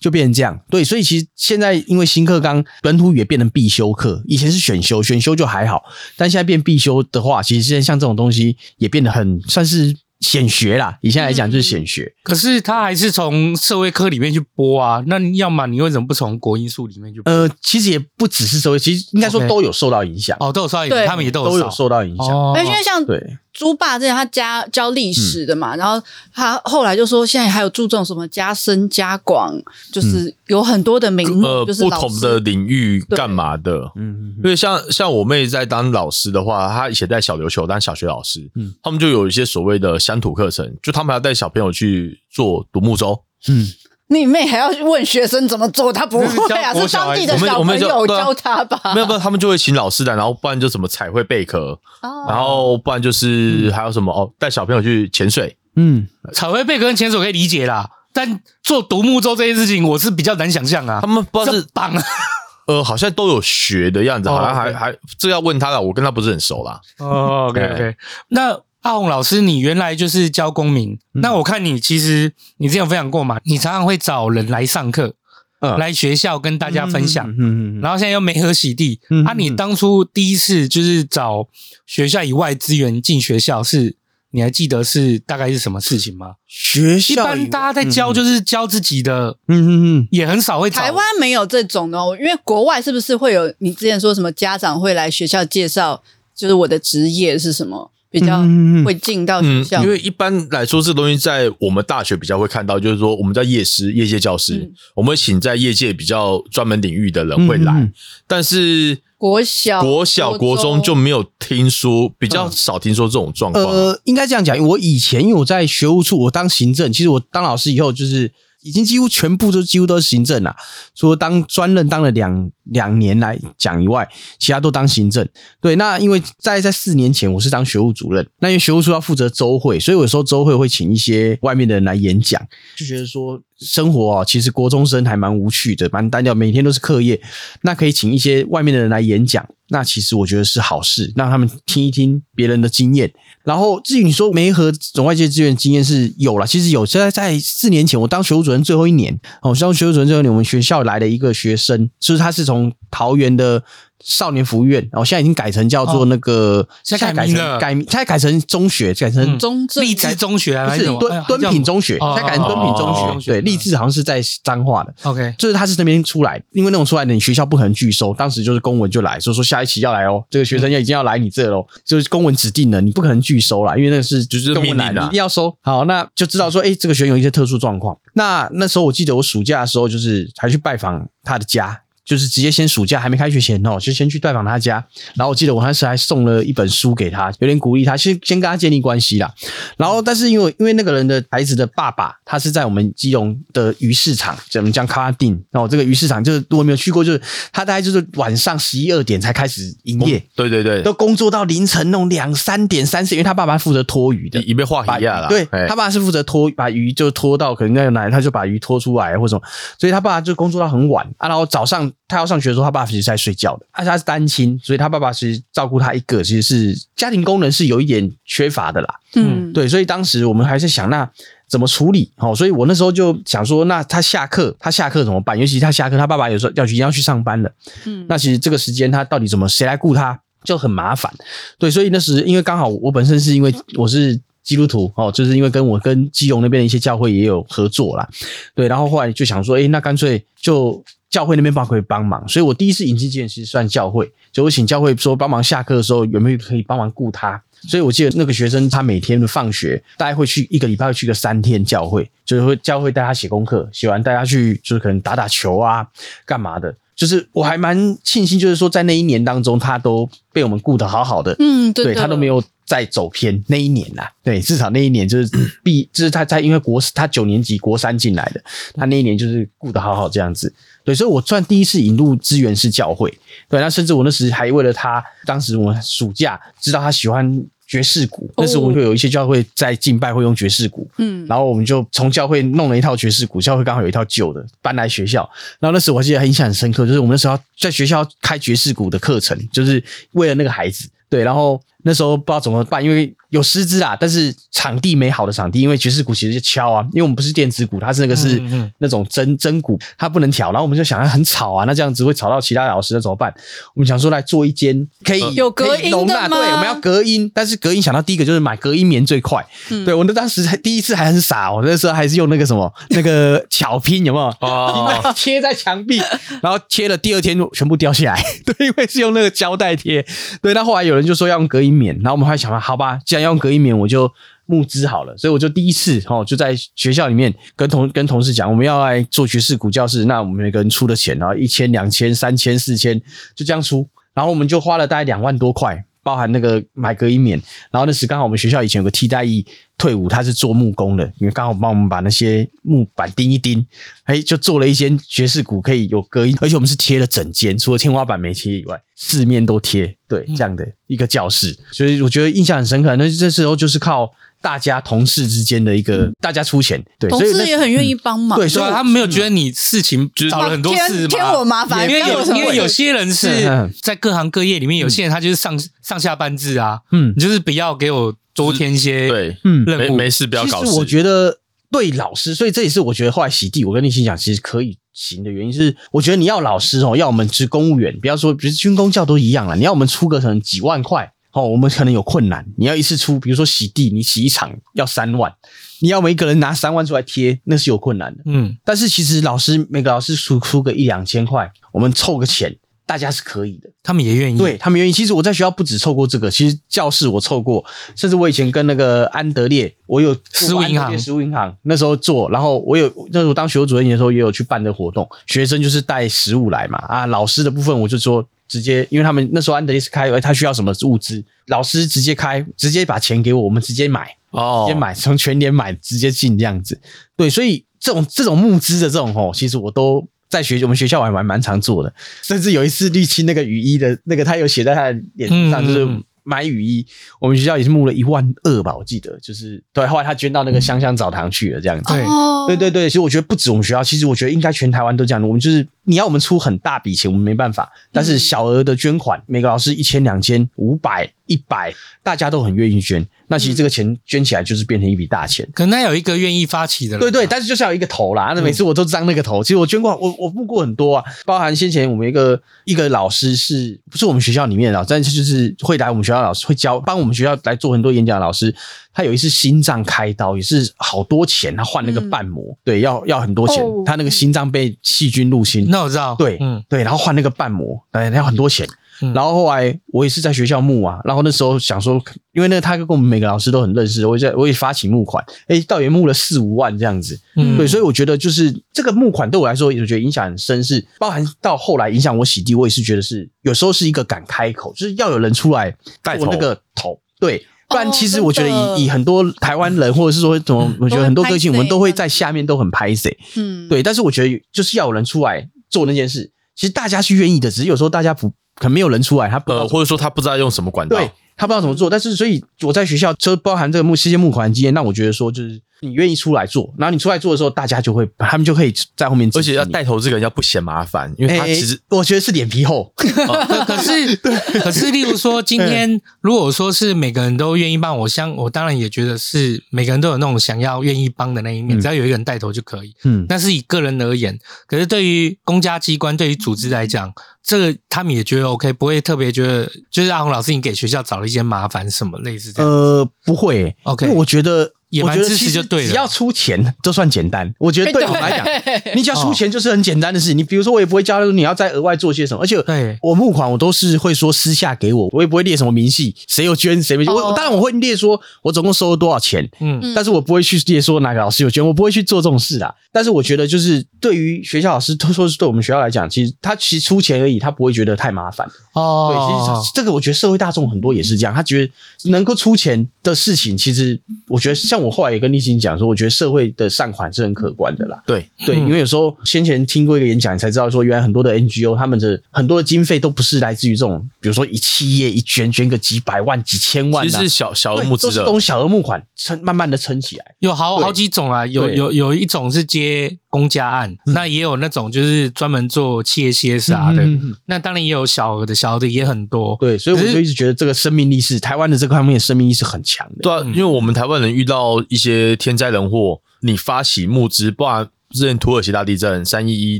[0.04, 5.82] 就变成这样，对，所以其实现在因为新课纲本土语也变成必修课，以前是选修，选修就还好，
[6.18, 10.98] 但现在变必修的话，其实现在像这种东西也变得很算是显学啦。
[11.00, 15.02] 以现在来讲就是显学，可是他还是从社会科里面去播啊。
[15.08, 17.32] 那要么你为什么不从国英数里面去播？
[17.32, 20.36] 呃，其实也不只是社会，其实应该说都有受到影响。
[20.42, 22.28] 哦，都有受到影响，他们也都有都有受到影响。
[22.66, 23.38] 因为像对。
[23.54, 29.56] 猪爸之前他家教历史的嘛，嗯、然后他后来就说，现在还有注重什么加深加广，
[29.92, 33.92] 就是有很多的名目，呃，就是不同的领域干嘛的。
[33.96, 43.72] 嗯，因为像像我妹在当老师的话，她以前在小琉球当小学老师，嗯，他们就有一些所谓的乡土课程，就他们要带小朋友去做独木舟，嗯。
[44.08, 45.92] 你妹还要去问学生怎么做？
[45.92, 48.80] 他不会啊，是当地的小朋友教他吧？
[48.94, 51.80] 没有，没有，他们就会请老师来，然后不然就怎么彩绘贝壳，
[52.28, 55.58] 然后不然就是还有什么哦，带小朋友去潜水。
[55.76, 61.00] 嗯，彩绘贝壳跟潜水可以理解啦，但做独木舟这件事情，我是比较难想象啊。
[61.02, 61.92] 他们不知道是绑，
[62.68, 66.80] 呃，好像都有学的样子，好像还还这要问他了，我跟他不是很熟啦。
[67.00, 67.96] 哦，OK OK，
[68.28, 68.60] 那。
[68.84, 75.16] 阿红老师，你原来就是教公民，嗯、那我看你其实你之前有分享过嘛，你常常会找人来上课，
[75.62, 81.48] 嗯、来学校跟大家分享，嗯嗯嗯嗯、然后现在又没合洗地，嗯嗯、啊，你当初第一次就是找
[81.86, 83.96] 学校以外资源进学校是，
[84.32, 86.34] 你还记得是大概是什么事情吗？
[86.46, 89.70] 学校一般大家在教就是教自己的，嗯嗯
[90.00, 90.82] 嗯，也很少会找。
[90.82, 93.54] 台湾没有这种的哦，因为国外是不是会有？
[93.60, 96.04] 你之前说什么家长会来学校介绍，
[96.36, 97.92] 就是我的职业是什么？
[98.14, 98.44] 比较
[98.86, 107.92] 会进到学校，嗯，因为一般来说，这个东西在我们大学比较会看到，就是说我们叫业师、业界教师，嗯、我们会请在业界比较专门领域的人会来，嗯、
[108.28, 113.66] 但是国小、国小、国中就没有听说，比较少听说这种状况。
[113.66, 120.56] 呃，应该这样讲，我以前因为我在学务处，我当行政，其实我当老师以后，就是已经几乎全部都几乎都是行政了，
[120.94, 124.08] 说当专任当了两两年来讲以外，
[124.40, 125.28] 其他都当行政。
[125.62, 132.42] 对，那因为在在四年前我是当学务主任，那因为学务处要负责周会，所以有时候周会会请一些外面的人来演讲，
[132.78, 137.22] 就觉得说生活哦，其实国中生还蛮无趣的，蛮单调，每天都是课业，
[137.62, 143.12] 那可以请一些外面的人来演讲，那其实我觉得是好事，让他们听一听别人的经验。
[143.44, 146.86] 然后至于你说没和总外界资源经验是有了，其实有。
[146.86, 152.53] 现在在四年前，我当学务主任最后一年，哦，当学务主任最后一年，我们学校来了一个学生，就是他是从
[152.90, 153.64] 桃园的。
[154.06, 161.98] 少年福院，然后现在已经改成叫做那个，哦、现在改成改名，现在改成中学，改成中励志中学还是敦敦品中学？
[161.98, 163.02] 现在改成敦品中学。
[163.02, 164.94] 哦、对，励志好像是在彰化的。
[165.04, 168.14] OK，就是他是那边出来，因为那种出来的，你学校不可能拒收。
[168.14, 175.56] 当时就是公文就来，所以说下一期要来哦，这个学生要已经要来你这喽，就是公文指定了，你不可能拒收啦，因为那是就是公文来的，一定要收。
[175.62, 177.98] 好，那就知道说，哎，这个学生有一些特殊状况。
[178.16, 181.80] 那那时候我记得我暑假的时候，就是还去拜访他的家。
[182.06, 184.86] 就是直接先暑假还没开学前哦，就先去拜访他家。
[185.16, 189.34] 然后我记得我当时还送了一本书给他，有点鼓励他，先先跟他建立关系啦。
[189.78, 194.84] 然后，但是因为因为那个人的孩子的爸爸，他是在我们基隆的鱼市场，怎么讲？
[194.86, 195.34] 卡拉丁。
[195.50, 197.22] 然后这个鱼市场就是我没有去过，就是
[197.54, 200.22] 他大概就是晚上十一二点才开始营业。
[200.36, 205.30] 对对对，都工作到凌晨那种两三点、三四，因为他爸爸负责拖鱼的，一被画鱼了。
[205.30, 209.42] 对，他爸爸是负责拖，把鱼就拖到可能那个哪，他就把鱼拖出来或者什么。
[209.80, 211.30] 所以他爸爸就工作到很晚啊。
[211.30, 219.00] 然后早上他要上学的时候，他爸其实是在睡觉的，而且他是单亲，所以他爸爸其实照顾他一个，其实是家庭功能是有一点缺乏的啦。
[219.16, 221.10] 嗯，对，所以当时我们还是想，那
[221.48, 222.12] 怎么处理？
[222.18, 225.38] 好，所以我那时候就想说，那他下课，他下课怎么办？
[225.38, 227.52] 尤其他下课，他爸爸有时候要去要去上班了。
[227.86, 231.14] 嗯，那其实这个时间他到底怎么谁来顾他，就很麻烦。
[231.60, 238.10] 对，所以那时因为刚好我本身是因为我是基督徒哦，就是因为跟我跟基隆那边的一些教会也有合作啦。
[238.56, 240.84] 对，然后后来就想说，诶，那干脆就。
[241.14, 255.88] 教会那边帮可以帮忙，所以我第一次引进进其实算教会，就我请教会说帮忙下课的时候有没有可以帮忙顾他，所以我记得那个学生他每天的放学大概会去一个礼拜会去个三天教会，就是会教会带他写功课，写完带他去就是可能打打球啊
[256.26, 262.44] 干嘛的，就是我还蛮庆幸，就是说在那一年当中他都被我们顾得好好的，嗯，对，对，他都没有。
[262.66, 265.30] 再走偏那一年呐，对，至少那一年就是
[265.62, 268.42] 毕，就是他在因为国他九年级国三进来的，
[268.74, 270.52] 他那一年就是顾得好好这样子，
[270.84, 273.10] 对，所以我算第一次引入资源是教会，
[273.50, 291.62] 对，那甚至我那时还为了他，当时我暑假知道他喜欢爵士鼓，那时我们会有一些教会在敬拜会用爵士鼓，嗯，然后我们就从教会弄了一套爵士鼓，教会刚好有一套旧的搬来学校，然后那时我记得印象很深刻，就是我们那时候在学校开爵士鼓的课程，就是为了那个孩子，对，然后。
[291.86, 298.40] 那时候不知道怎么办，因为有师资啊，但是场地没好的场地，因为爵士鼓其实就敲啊，因为我们不是电子鼓，它是那个是
[298.78, 303.34] 那种真真鼓，它不能调，然后我们就想它很吵啊，那这样子会吵到其他老师，那怎么办？
[303.74, 306.28] 我们想说来做一间可以、呃、有隔音的吗？
[306.30, 309.44] 对，我们要隔音，但是隔音想到第一个就是买隔音棉最快。
[309.72, 314.26] 嗯、对，我那当时还第一次还很傻，我那时候还是用那个什么那个巧拼，有没有？
[314.48, 316.00] 哦，贴在墙壁，
[316.44, 318.24] 然后贴了第二天就全部掉下来。
[318.46, 320.06] 对，因为是用那个胶带贴。
[320.44, 324.12] 对，那后来有人就说要用隔音棉，然后我们还想说，好吧，既然要用隔音棉，我就
[324.46, 325.18] 募资好了。
[325.18, 333.02] 所以我就第一次哦，就在学校里面跟同跟同事讲，我们要来做爵士鼓教室，那我们每个人出的钱，然后一千、两千、三千、四千，
[333.36, 335.86] 就这样出，然后我们就花了大概两万多块。
[336.04, 339.44] 包含那个买隔音棉，然后那时刚好我们学校以前有个替代役
[339.78, 343.66] 退伍，他是做木工的，因为刚好帮我们把那些木板钉一钉，
[344.04, 352.96] 哎，就做了一间爵士鼓可以有隔音，而且我们是贴了整间，除了天花板没贴以外，四面都贴，对，这样的一个教室，所以我觉得印象很深刻。
[352.98, 354.14] 那这时候就是靠。
[354.44, 370.66] 大家同事之间的一个，大家出钱，对，同事也很愿意帮忙，对，所以他们没有觉得你事情找了很多事添我麻烦，因为有因为有些人是在各行各业里面，有些人他就是上上下班制啊，嗯，你就是不要给我多添一些对，嗯，任务，没事不要搞事。
[370.66, 371.40] 其实我觉得
[371.72, 381.14] 对老师，所以这也是我觉得后来洗地，我跟立心讲，其实可以行的原因是，我觉得你要老师哦，要我们是公务员，不要说，比如军公教都一样了，你要我们出个可能几万块。
[381.34, 385.34] 哦，我们可能有困难，你要一次出，比如说洗地，你洗一场要三万，
[385.82, 388.22] 你要每一个人拿三万出来贴，那是有困难的。
[388.28, 394.92] 嗯，但是其实老师每个老师出出个一两千块，我们凑个钱，大家是可以的，他们也愿意，对他们愿意。
[394.92, 397.66] 其实我在学校不止凑过这个，其实教室我凑过，
[397.96, 408.24] 甚至我以前跟那个安德烈，我有食物银行，食物银行那时候做，然后我有那时候当学务主任的时候，也有去办的活动，学生就是带食物来嘛，啊，老师的部分我就说。
[408.54, 416.80] 直接，因为他们那时候安德烈斯开，他需要什么物资，老师直接开，直接把钱给我，我们直接买，哦，直接买，从全年买，直接进这样子。
[417.18, 425.88] 对，所以这种这种募资的这种吼，其实我都在学我们学校我还蛮蛮常做的，甚至有一次绿青那个雨衣的那个，他有写在他的脸上，就是。
[426.26, 426.88] 买雨衣，
[427.20, 429.86] 我们学校也是募了一万二吧，我记得就是对。
[429.86, 431.94] 后来他捐到那个香香澡堂去了，这样子。
[431.94, 432.06] 对，
[432.48, 432.90] 对对对。
[432.90, 435.22] 其实我觉得不止我们学校，其实我觉得应该全台湾都这样。
[435.22, 437.72] 我们就是你要我们出很大笔钱，我们没办法。
[437.92, 443.06] 但是小额的捐款，每个老师一千、两千、五百、一百，大家都很愿意捐。
[443.28, 445.48] 那其实这个钱捐起来就是变成一笔大钱。
[445.54, 447.26] 可能有一个愿意发起的，对对。
[447.26, 448.34] 但是就是要有一个头啦。
[448.36, 449.44] 那每次我都张那个头。
[449.44, 456.80] 其实我捐过，我我募过很多啊，包含先前我们一个一个老师是不是我们学校里面的，但是就是会来我们学校老师会教。
[456.82, 458.54] 帮我们学校来做很多演讲的老师，
[458.94, 463.64] 他有一次心脏开刀，也是好多钱，他换那个瓣膜，嗯、对，要要很多钱。
[463.64, 468.68] 哦、他那个心脏被细菌入侵，那我知道，对，嗯，对，然后换那个瓣膜，哎，要很多钱。
[469.02, 472.00] 嗯、然后后来我也是在学校募啊，然后那时候想说，
[472.32, 487.44] 因为那个他跟我们每个老师都很认识，我也在我也发起募款，哎，倒也募了四五万这样子，嗯，对，所以我觉得就是这个募款对我来说，我觉得影响很深，是包含到后来影响我洗地，我也是觉得是有时候是一个敢开口，就是要有人出来带我那个头，对。
[487.74, 493.82] 不然，其实我觉得以以很多台湾人，或者是说怎么，我觉得很多歌星，我们都会在下面都很拍谁，嗯，对。
[493.82, 501.90] 但是我觉得就是要有人出来做那件事，其实大家是愿意的，只是有时候大家不可能没有人出来，他呃，或者说他不知道用什么管道，对，他不知道怎么做。
[501.90, 505.62] 但是所以我在学校就包含这个募世界募款经验，让我觉得说就是。
[505.84, 509.30] 你愿意出来做，然后你出来做的时候，大家就会，他们就可以在后面。
[509.36, 512.94] 而且要带头这个人要不嫌麻烦，因为他其实、欸、我觉得是脸皮厚。
[513.28, 522.94] 哦、 可是，可是，例如说，今天如果说是每个人都愿意帮我，相我当然也觉得是每个人都有那种想要愿意帮的那一面，只要有一个人带头就可以。
[523.04, 532.72] 嗯，但是以个人而言，可是对于公家机关、对于组织来讲，这个他们也觉得 OK，不会特别觉得就是阿红老师，你给学校找了一些麻烦什么类似这样。
[532.72, 534.72] 呃，不会，OK，因为我觉得。
[534.94, 537.52] 也蛮支持就对了，只要出钱就算简单。
[537.58, 540.36] 我觉得对我来讲，你只要出钱就是很简单的事。
[540.36, 542.44] 你比如说，我也不会教你要再额外做些什么。
[542.44, 542.56] 而且，
[543.02, 547.12] 我募款我都是会说私下给我，我也不会列什么明细，谁有捐谁没捐。
[547.12, 552.76] 我当然我会列说我总共收了多少钱，嗯，但是我不会去列说哪个老师有捐，我不会去做这种事啦。
[552.92, 558.48] 但是我觉得，就是对于学校老师，都说是对我们学校来讲，其实他其实出钱而已，他不会觉得太麻烦。
[558.74, 561.74] 哦，对，其实这个我觉得社会大众很多也是这样，他觉得
[562.12, 564.84] 能够出钱的事情，其实我觉得像。
[564.84, 568.04] 我后来也跟立新讲说，我觉得社会的善款是很可观的啦。
[568.06, 580.26] 对对，因为有时候先前听过一个演讲，你才知道说，原来很多的 NGO 他们的很多的经费都不是来自于这种，比如说一企业一捐捐个几百万、几千万，其实是小小额募资的，都是这种小额募款撑，慢慢的撑起来。
[580.40, 587.08] 有好好几种啊，有有有一种是接公家案，那也有那种就是专门做企业 CSR 的，
[587.46, 589.56] 那当然也有小额的，小额的也很多。
[589.62, 593.16] 对，所以我就一直觉得这个生命力是台湾的这方面的生命意识很强的。
[593.22, 597.90] 对啊，因为我们台湾人遇到一些天灾人祸，你发起募资，不然。
[598.14, 599.80] 之前土耳其大地震、三一一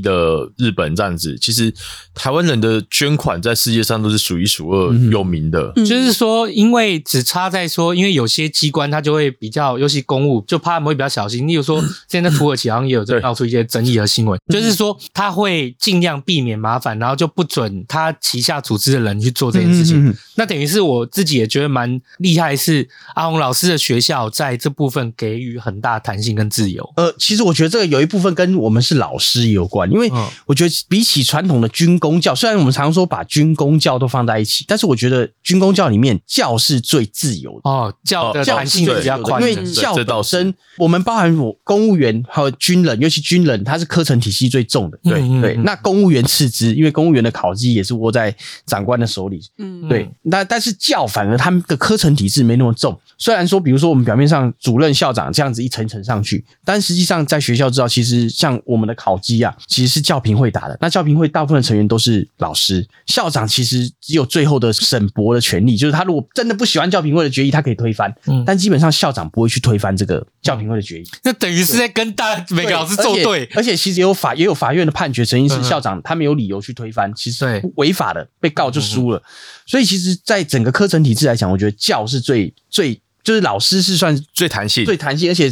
[0.00, 1.72] 的日本这样子，其实
[2.14, 5.72] 台湾人的捐款在世界上都是数一数二有名的。
[5.76, 11.46] 嗯、就是说，因为只差在说，因为有些机关它就会比较，尤其公务，就怕他们会比较小心。
[11.46, 19.98] 例如说， 现在土耳其好像也有在闹出一些争议和新闻，就是说他会尽量避免麻烦，然后就不准他旗下组织的人去做这件事情。
[19.98, 26.92] 嗯嗯嗯那等于是我自己也觉得蛮厉害，是阿红老师的学校在这部分给予很大弹性跟自由。
[26.96, 28.23] 呃，其实我觉得这个有一部分。
[28.24, 30.10] 部分跟我们是老师也有关，因为
[30.46, 45.54] 我觉得比起传统的军公教，虽然我们常说把军公教都放在一起，但是我觉得军公教里面教是最自由的哦，教的弹性比较宽，因为教本身我们包含我公务员还有军人，尤其军人他是科层体系最重的，对对。
[45.56, 48.34] 那公务员次之，因为公务员的考绩也是握在
[48.64, 50.10] 长官的手里，嗯，对。
[50.22, 58.13] 那但是教反而他们的科层体制没那么重，虽然说比如说我们表面上主任校长这样子一层层上去，但实际上在学校知道其实。
[58.28, 60.76] 像我们的考绩啊，其实是教评会打的。
[60.80, 68.12] 那教评会大部分的成员都是老师，校长其实只有最后的审驳的权利，就是他如果真的不喜欢教评会的决议，他可以推翻。
[68.26, 71.04] 嗯，但基本上校长不会去推翻这个教评会的决议。
[71.22, 73.48] 那等于是在跟大家每个老师作对。
[73.54, 79.22] 而且其实也有法也有法院的判决，曾经是校长他没有理由去推翻，其实违法的，被告就输了。
[79.66, 83.00] 所以其实，在整个课程体制来讲，我觉得教是最最。
[83.24, 85.50] 就是老师是算最弹性、最弹性，而且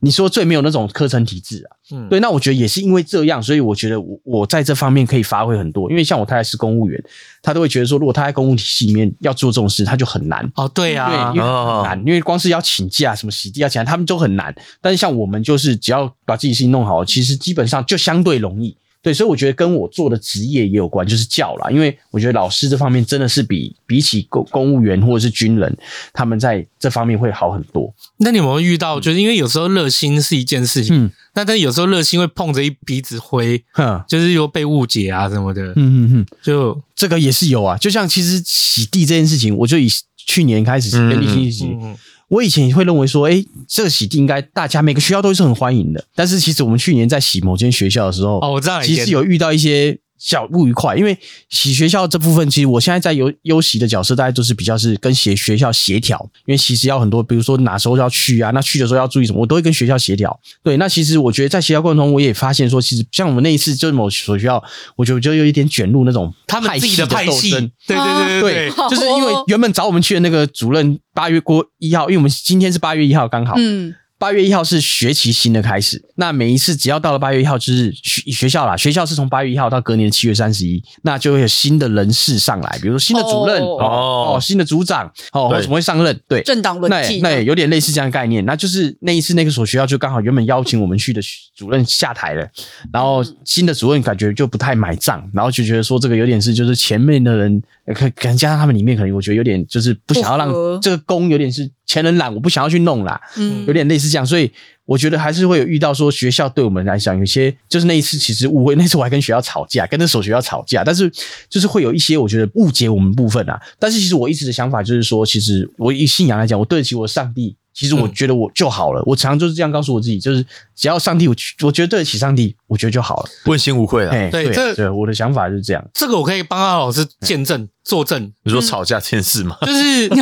[0.00, 1.76] 你说最没有那种课程体制啊。
[1.92, 5.90] 嗯，对，那我觉得也是因为这样，所以我觉得我我在这方面可以发挥很多。
[5.90, 6.98] 因为像我太太是公务员，
[7.42, 10.50] 她都会觉得说，如果她在公务体系里面要做这种事，她就很难。
[10.54, 14.54] 哦，对啊，对，因为很难，因为光是要请假、什么洗地要请假，他们都很难。
[14.80, 18.74] 但是像我们，就是只要把自己事情弄好，其实基本上就相对容易。
[19.02, 21.70] 对，所以我觉得跟我做的职业也有关，就是教啦。
[21.70, 25.74] 因为我觉得老师这方面真的是比比起公公务员或者是军人，
[26.12, 27.92] 他们在这方面会好很多。
[28.18, 29.00] 那你有没有遇到？
[29.00, 37.78] 就是因为有时候热心是一件事情，嗯，那但有时候热心会碰着一鼻子灰，哼，就是又被误解啊什么的，嗯嗯嗯，就这个也是有啊。
[37.78, 39.88] 就像其实洗地这件事情，我就以
[40.26, 41.64] 去年开始跟立青一起。
[41.64, 41.96] 嗯嗯
[42.30, 46.02] 我以前也会认为说，哎，这个洗地应该大家每个学校都是很欢迎的。
[46.14, 49.98] 但是其实我们去年在洗某间学校的时候，哦，我知道，其实有遇到一些。
[50.20, 60.38] 小不愉快，因为洗学校这部分，其实我现在在优优习的角色，大概都是比较是跟学学校协调，因为其实要很多，比如说哪时候要去啊，那去的时候要注意什么，我都会跟学校协调。
[60.62, 64.62] 对，那其实我觉得在协调过程中，我也发现说，其实像我们那一次就是某所学校，
[64.96, 68.50] 我觉得就有一点卷入那种他们自己的派系，对对对对。
[68.68, 73.94] 对， 就是因为原本找我们去的那个主任八月过一号，因为我们今天是八月一号刚好，嗯。
[74.20, 78.76] 八月一号是学期新的开始，那每一次只要到了八月一号，就是学学校啦。
[78.76, 86.20] 学校是从八月一号到隔年的七月三十一，那就会有新的人事上来，比如说新的主任哦，哦，新的组长哦，或什么会上任？
[86.28, 88.44] 对，政党轮替，那有点类似这样的概念。
[88.44, 91.22] 那就是那一次那个所学校就刚好原本邀请我们去的
[91.56, 92.46] 主任下台了，
[92.92, 97.62] 然后新的主任感觉就不太买账，然后就觉得说这个有点是就是前面的人
[97.94, 100.52] 可可能加上他们里面可能我觉得有点就是不想要让
[100.82, 101.70] 这个工有点是。
[101.86, 104.52] 前人懒，我不想要去弄啦，嗯，有点类似这样，所以
[104.84, 111.10] 我觉得还是会有遇到说学校对我们来讲有些就是那一次其实误会，那次我还跟学校吵架，跟那所学校吵架，但是
[111.48, 113.58] 就是会有一些我觉得误解我们部分啊。
[113.78, 119.00] 但是其实我一直的想法就是说，其实我以信仰来讲，我对得起我上帝，其实我觉得我就好了。
[119.00, 120.44] 嗯、我常常就是这样告诉我自己，就是
[120.74, 124.10] 只要上帝我我觉得对得起上帝，我觉得就好了，问心无愧了。
[124.10, 125.88] 对，对，这对我的想法就是这样。
[125.94, 128.32] 这个我可以帮阿老师见证作证。
[128.42, 129.56] 你说吵架这件事吗？
[129.62, 130.10] 就是。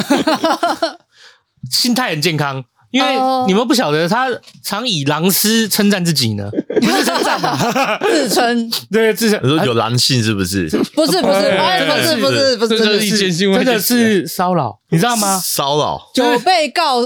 [1.72, 3.08] 心态很健康，因为
[3.46, 4.28] 你们不晓得他
[4.62, 8.70] 常以狼师称赞自己呢， 不是称赞吧，自称。
[8.90, 9.38] 对自称。
[9.42, 10.68] 你说有狼性是不是？
[10.94, 11.58] 不是不是。
[11.88, 15.38] 不是不是不是，这是真的是骚扰，你知道吗？
[15.42, 16.00] 骚扰。
[16.14, 17.02] 有被告，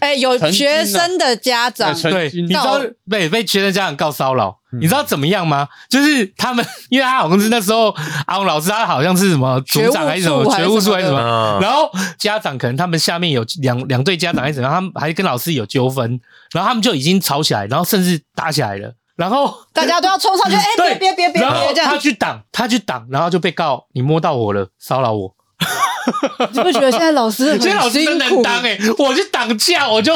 [0.00, 4.57] 哎，有学生的家长对，你知道被被学生家长告骚扰。
[4.72, 5.66] 你知道怎么样吗？
[5.88, 7.94] 就是他们，因为他好像是那时候
[8.26, 16.20] 阿红老师，他好像是什么组长还是什么学务处还是什么，然后家长可能他们下面有两两对家长还是怎样，他们还跟老师有纠纷，
[16.52, 25.34] 然后他们就已经吵起来，然后甚至打起来了，然后 大家都要冲上去，哎，别别别别别这样，他去挡，他去挡，然后就被告你摸到我了，骚扰我。
[26.52, 30.14] 你不觉得现在老师很现在老师真能当哎，我去挡架我就。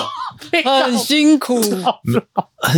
[0.85, 1.61] 很辛苦，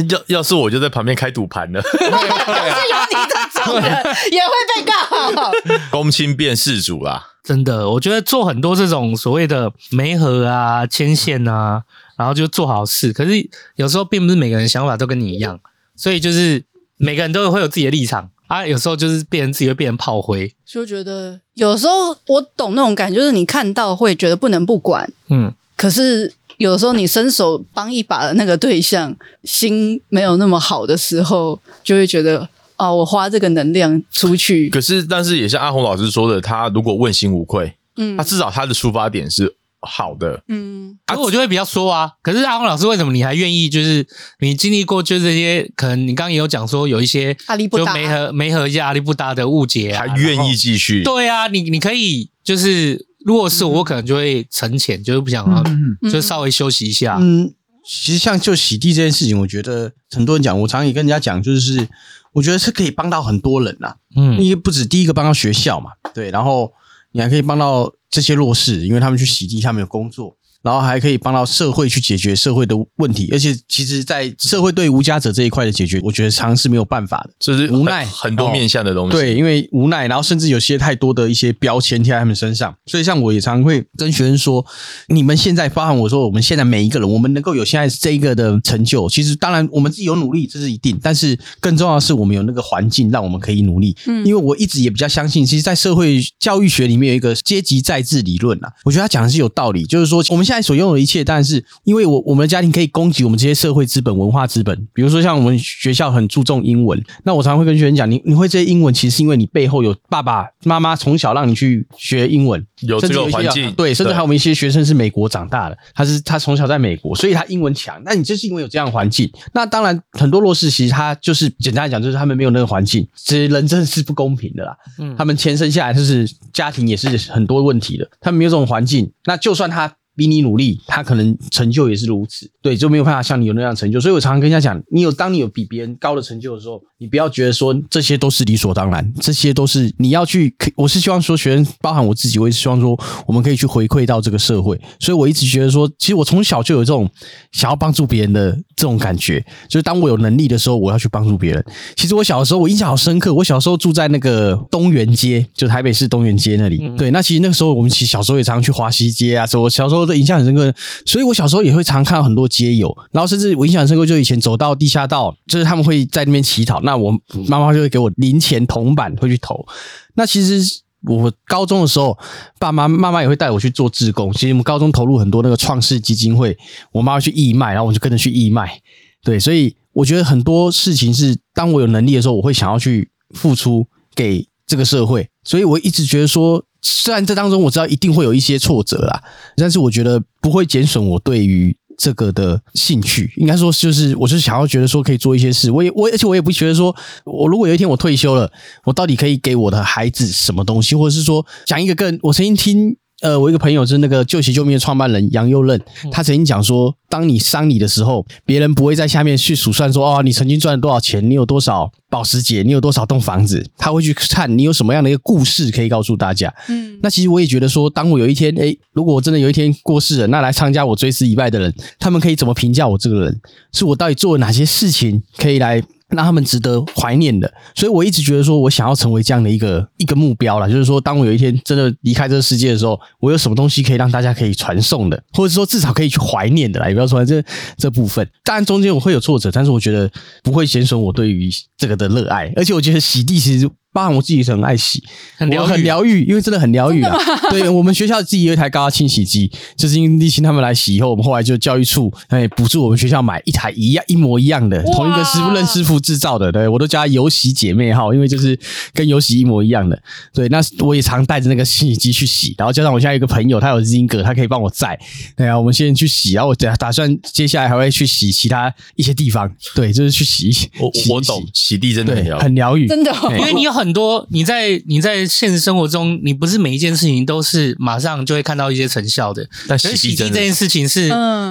[0.08, 3.16] 要要是我就在旁边开赌盘了，是有你
[3.52, 3.84] 这种人
[4.32, 5.50] 也会被告，
[5.90, 7.30] 公亲变事主啦。
[7.42, 11.82] 真的，我觉得做很多这种所谓的媒合啊、牵线啊，
[12.16, 13.12] 然后就做好事。
[13.12, 15.60] 可是有时候并不是每个人想法都跟你一样，
[15.94, 16.64] 所以就是
[16.96, 18.66] 每个人都会有自己的立场啊。
[18.66, 26.32] 有时候就是变成自己会变成炮灰，就觉得有时候我懂那种感觉，就是你看到会觉得不能不管，嗯，可是。
[26.58, 34.68] 有的时候，你伸手帮一把的那个对象心没有那么好的时候，就会觉得啊，我花这个能量出去。
[34.70, 40.96] 可是，但是也像阿红老师说的，他如果问心无愧，嗯，他至少他的出发点是好的，嗯。
[41.06, 43.68] 可是我就会比较说啊，可是阿红老师为什么你还愿意？
[43.68, 44.06] 就是
[44.40, 51.02] 你经历过就这些，可能你刚刚也有讲说有一些阿力不搭，就没和没和一些阿力不搭的误解，还愿意继续。
[51.02, 53.06] 对啊，你你可以就是。
[53.24, 55.64] 如果是我，可能就会沉潜，就是不想要，
[56.10, 57.16] 就稍微休息一下。
[57.18, 61.88] 嗯，其实像就洗地这件事情，我觉得很多人讲，我常常也跟人家讲，就是
[62.34, 63.96] 我觉得是可以帮到很多人呐。
[64.14, 66.72] 嗯，因为不止第一个帮到学校嘛，对，然后
[67.12, 70.36] 你还可以帮到这些弱势，因为他们去洗地，他们有工作。
[70.64, 79.12] 然后还可以帮到社会去解决社会的问题，而且其实，在社会对无家者这一块的解决，我觉得常是没有办法的，这是无奈很多面向的东西。
[79.12, 84.64] 对，因为无奈，然后甚至有些太多的一些标签贴在他们身上，所以像我也常会跟学生说，
[85.08, 93.94] 你们现在包含我说，我们现在每一个人，我们能够有现在这一个的成就，其实当然我们自己有努力，这是一定，但是更重要的是我们有那个环境让我们可以努力。
[94.06, 118.00] 嗯，因为我一直也比较相信，其实，在社会教育学里面有一个阶级在制理论啊，我觉得他讲的是有道理，就是说我们现在所拥有的一切，但是，因为我我们的家庭可以供给我们这些社会资本、文化资本，比如说像我们学校很注重英文，那我常常会跟学生讲，你你会这些英文，其实是因为你背后有爸爸妈妈从小让你去学英文，有这个环境，对，甚至还有我们一些学生是美国长大的，他是他从小在美国，所以他英文强。
[118.04, 124.76] 那你就是因为有这样的环境，那当然很多弱势其实他就是简单来讲，就是他们没有那个环境，其实人真的是不公平的啦。
[124.98, 129.92] 嗯，他们天生下来就是家庭也是很多问题的，他们没有这种环境，那就算他。
[130.16, 134.00] 比你努力，他可能成就也是如此，对，就没有办法像你有那样成就。
[134.00, 140.54] 所以我常常跟人家讲，你有当你有比别人高的成就的时候，你你不要觉得说这些都是理所当然，这些都是你要去。
[140.74, 144.80] 我是希望说，学生包含我自己，我也是希望说，我们可以去回馈到这个社会。
[144.98, 147.08] 所以我一直觉得说，其实我从小就有这种
[147.52, 151.62] 想要帮助别人的这种感觉，就是当我有能力的时候，我要去帮助别人。
[151.94, 153.34] 其实我小的时候，我印象好深刻。
[153.34, 156.78] 我小时候住在那个东园街，就台北市东园街那里。
[156.80, 160.72] 嗯、对，那其实那个时候我们其实小时候也常常去华西街啊，所以我小时候的印象很深刻。
[161.04, 167.12] 所以我小时候也会常常看到很多街友，然后甚至我印象很深刻，就以前走到地下道，就是他们会在那边乞讨，那我
[167.48, 169.66] 妈妈就会给我零钱铜板，会去投。
[170.14, 172.18] 那其实我高中的时候，
[172.58, 174.32] 爸妈妈妈也会带我去做志工。
[174.32, 176.56] 其实我们高中投入很多那个创世基金会，
[176.92, 178.80] 我妈妈去义卖，然后我就跟着去义卖。
[179.22, 185.28] 对，所以我觉得很多事情是当我有能力的时候，我会想要去付出给这个社会。
[185.44, 189.22] 所以我一直觉得说，虽然这当中我知道一定会有一些挫折啦，
[189.56, 191.76] 但是我觉得不会减损我对于。
[191.96, 195.70] 这个的兴趣，应该说就是，我就是想要觉得说可以做一些事。
[195.70, 198.50] 我也我，而且我也不觉得说，我如果有一天我退休了，
[198.84, 202.96] 我到底可以给我的孩子什么东西，或者是说讲一个更，我曾经听。
[203.24, 205.80] 呃，我一个朋友是那个救急救命的创办人杨佑任，
[206.12, 216.52] 他曾经讲说，当你伤你的时候，别人不会在下面去数算说，哦，你曾经赚了多少钱，你有多少保时捷，你有多少栋房子，他会去看你有什么样的一个故事可以告诉大家。
[216.68, 223.40] 嗯，那其实我也觉得说，当我有一天，诶，如果我真的有一天过世了，那来参加我追思仪拜的人，他们可以怎么评价我这个人？
[223.72, 225.82] 是我到底做了哪些事情可以来？
[226.08, 237.42] 让他们值得怀念的，所以我一直觉得说，我想要成为这样的一个一个目标了，就是说，当我有一天真的离开这个世界的时候，我有什么东西可以让大家可以传送的，或者说至少可以去怀念的啦，也不要说这
[237.76, 238.28] 这部分。
[238.44, 240.10] 当然中间我会有挫折，但是我觉得
[240.42, 243.68] 不会减损我对于这个的热爱，而且我觉得洗地其实。
[243.94, 245.00] 包含我自己是很爱洗，
[245.36, 247.16] 很疗很疗愈，因为真的很疗愈啊。
[247.48, 258.58] 对，我们学校自己有一台高压清洗机，就是因为立青他们来洗以后，我们后来就教育处哎补助我们学校买一台一样一模一样的，同一个师傅任师傅制造的，对，我都叫它有洗姐妹哈，因为就是
[258.92, 259.96] 跟有洗一模一样的。
[260.32, 264.98] 对，那我也常带着那个清洗机去洗，然后加上我现在有一个朋友，他有 Zinger，他可以帮我载。
[265.36, 269.48] 对啊，我们现在去洗，然后我打打算接下来还会去洗其他一些地方。
[269.72, 270.50] 对，就是去洗。
[270.80, 273.83] 我我懂，洗地真的很疗很疗愈，真的，因为你有很。
[273.84, 279.46] 很多你在你在现实生活中，你不是每一件事情都是马上就会看到一些成效的。
[279.68, 281.08] 但洗地这件事情是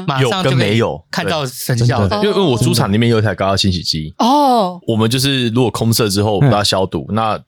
[0.07, 7.39] 马上就没有看到成效的，因为因为我猪场里面有一台高压清洗机哦，我们就是如果空设之后把它消毒，那。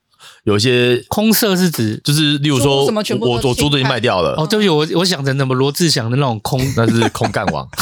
[0.46, 4.36] 有一些空色是指，就是例如说，我我猪都已经卖掉了。
[4.38, 7.68] 哦，对不起，我我想成什么罗志祥的那种空，那是空干王。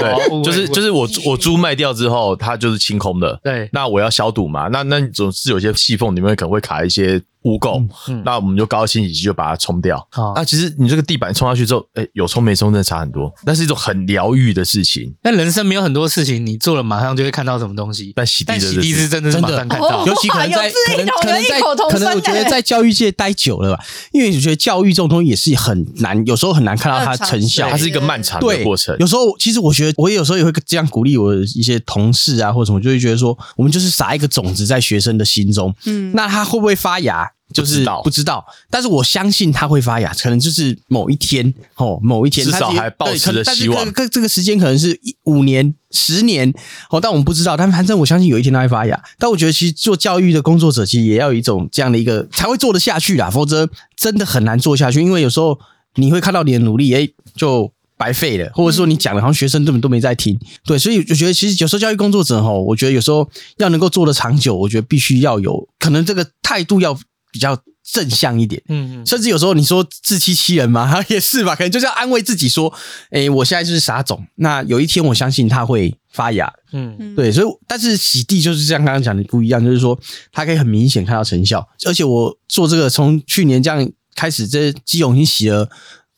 [0.00, 3.38] 对，就是就是我我猪卖掉之后，它就是清空的。
[3.44, 7.22] 对，那我要消毒嘛，那那总是有些细缝里面可能会卡一些。
[7.44, 9.98] 污垢，嗯、那我们就高压清洗机就把它冲掉。
[10.14, 13.30] 哦、那其实你这个地板冲下去之后，哎、欸，有冲没冲真的差很多。
[13.44, 15.14] 那是一种很疗愈的事情。
[15.22, 18.14] 但人生没有很多事情你做了马上就会看到什么东西。
[18.16, 21.60] 但洗地，洗地是真的是马上看到，尤其可能在可能可能在
[21.90, 28.96] 可能我觉得在教育界待久了吧，因为我觉得教育这种东西也是很难，有时候很难看到它成效，它是一个漫长的过程。
[28.98, 37.30] 有时候其实我觉得我也有时候也会这样鼓励我的一些同事啊或者什么，就会觉得说，我们就是撒一个种子在学生的心中，嗯，那它会不会发芽？
[37.54, 43.94] 就是不知道，但是我相信它会发芽，可能就是某一天哦，某一天至少还抱持着希望。
[43.94, 46.52] 这这个时间可能是五年、十年
[46.90, 47.56] 哦，但我们不知道。
[47.56, 49.00] 但反正我相信有一天它会发芽。
[49.20, 55.00] 但我觉得其实做教育的工作者，其实也要有一种这样的一个才会做得下去啦，否则真的很难做下去。
[55.00, 55.56] 因为有时候
[55.94, 60.36] 你会看到你的努力，诶，就白费了，或者说你讲的好像学生根本都没在听。
[60.64, 66.98] 对，所以我觉得其实有时候教育工作者哦，我觉得有时候要能够做得长久，我觉得必须要有可能这个态度要。
[67.34, 72.72] 比较正向一点，嗯嗯，甚至有时候你说自欺欺人嘛， 也是吧，可能就是要安慰自己说，
[73.10, 76.96] 诶，我现在就是傻种，那有一天我相信它会发芽，嗯。
[77.00, 79.98] 嗯，对，所以但是洗地就是像刚刚讲的不一样，就是说
[80.30, 85.68] 它可以很明显看到成效，而且我做这个从去年这样开始，这基友已经洗了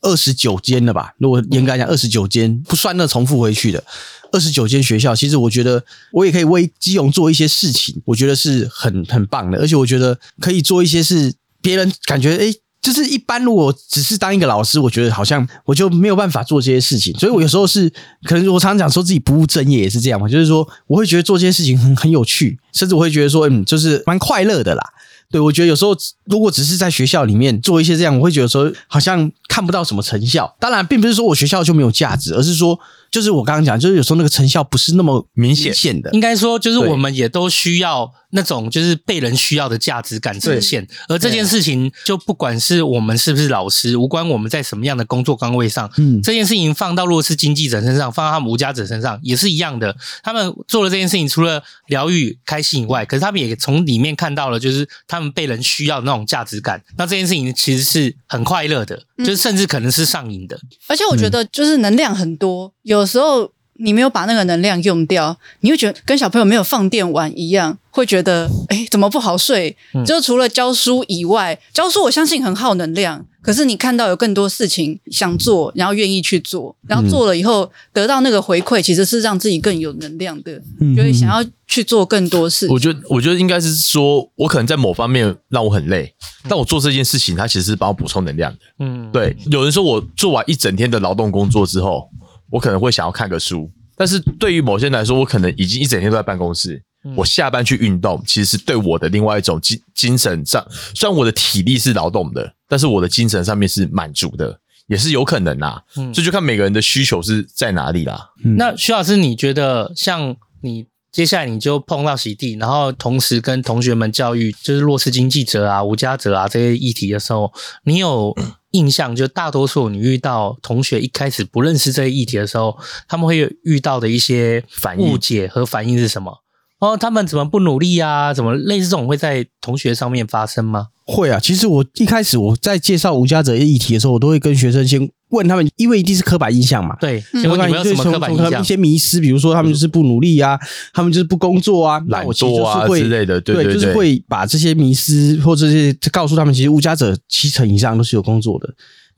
[0.01, 1.13] 二十九间了吧？
[1.17, 3.83] 如果严格来讲，二十九间不算那重复回去的。
[4.31, 17.89] 二十九间学校，其实我觉得我也可以为基隆做一些事情，我觉得是很很棒的，而且我觉得可以做一些是别人感觉诶，就是一般如果只是当一个老师，我觉得好像我就没有办法做这些事情，所以我有时候是
[18.23, 24.83] 可能我常常讲说自己不务正业也是这样嘛，就是说我会觉得做这些事情很很有趣，甚至我会觉得说嗯，就是蛮快乐的啦。
[25.29, 30.55] 对，我觉得有时候如果只是在学校里面做一些这样，我会觉得说好像看不到什么成效。
[30.59, 32.79] 当然，并不是说我学校就没有价值，而是说。
[33.17, 36.11] 就是我刚刚讲，就是有时候那个成效不是那么明显的。
[36.11, 40.87] 应该说，就是我们也都需要那种就是被人需要的价值感呈现。
[41.09, 49.97] 而这件事情，就不管是我们是不是老师，无关我们在什么样的工作岗位上，嗯，这件事情放到弱势经济者身上，放到他们无家者身上，也是一样的。
[50.21, 56.79] 他们做了这件事情，除了疗愈开心以外，可是他们也从里面看到了，就是他们被人需要的那种价值感。
[56.97, 60.59] 那这件事情其实是很快乐的，就是甚至可能是上瘾的。
[60.85, 63.05] 而且我觉得，就是能量很多，有。
[63.05, 69.77] 时候你没有把那个能量用掉，你会觉得跟小朋友没有放电玩一样，会觉得哎，怎么不好睡？
[69.93, 73.25] 嗯、就除了教书以外，教书我相信很耗能量。
[73.41, 82.73] 可是你看到有更多事情想做，然后愿意去做，然后做了以后得到那个回馈，其实是让自己更有能量的，嗯、就会想要去做更多事情。
[82.73, 86.13] 我觉得，我觉得应该是说，我可能在某方面让我很累，
[86.49, 88.59] 但我做这件事情，它其实是帮我补充能量的。
[88.79, 89.37] 嗯，对。
[89.49, 92.09] 有人说我做完一整天的劳动工作之后。
[92.49, 96.81] 我可能会想要看个书，但是对于某些人来说，我可能已经一整天都在办公室。
[97.03, 105.83] 嗯、我下班去运动，其实是对我的另外一种精精神上，虽然我的体力是劳动的，但是我的精神上面是满足的，也是有可能啦。
[105.97, 108.29] 嗯，这就看每个人的需求是在哪里啦。
[108.43, 117.51] 嗯、那徐老师，你觉得像你接下来你就碰到洗地，然后同时跟同学们教育，就是弱势经济者啊、无家者啊这些议题的时候，
[117.83, 118.35] 你有？
[118.77, 126.43] 印象就大多数你遇到同学一开始不认识这些议题的时候，他们会遇到的一些反误解和反应是什么？
[126.79, 128.33] 哦，他们怎么不努力啊？
[128.33, 130.89] 怎么类似这种会在同学上面发生吗？
[131.07, 136.97] 会啊，其实我一开始我在介绍无家者议题的时候，我都会跟学生先问他们，因为一定是刻板印象嘛。
[136.99, 138.61] 对，先问你们有什么刻板印象？
[138.61, 140.59] 一些迷失，比如说他们就是不努力啊，
[140.93, 143.39] 他们就是不工作啊，懒惰啊之类的。
[143.39, 148.73] 对，对，就是会把这些迷失或者这些告诉他们，其实无家者七成以上都是有工作的，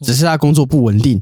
[0.05, 1.21] 只是他工作不稳定。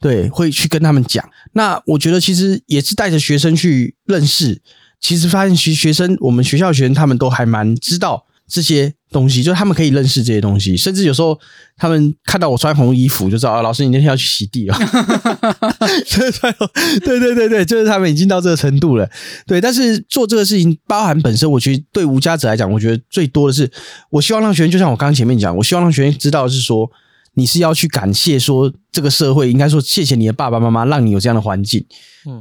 [0.00, 1.26] 对，会去跟他们讲。
[1.52, 4.60] 那我觉得其实也是带着学生去认识。
[5.00, 11.38] 其实发现学学生，我们学校学生他们都还蛮知道这些东西，就是他们可以认识这些东西，甚至有时候
[11.76, 14.78] 他们看到我穿红衣服，就知道啊，老师你那天要去洗地 了。
[17.04, 19.08] 对对对对，就是他们已经到这个程度了。
[19.46, 23.70] 对，但是做这个事情，包含本身，我觉得对无家者来讲，我觉得最多的是，
[24.10, 26.88] 我希望让学生，就像我刚刚前面讲，我希望让学生知道是说，
[27.34, 31.84] 你是要去感谢说这个社会，应该说谢谢你的爸爸妈妈，让你有这样的环境。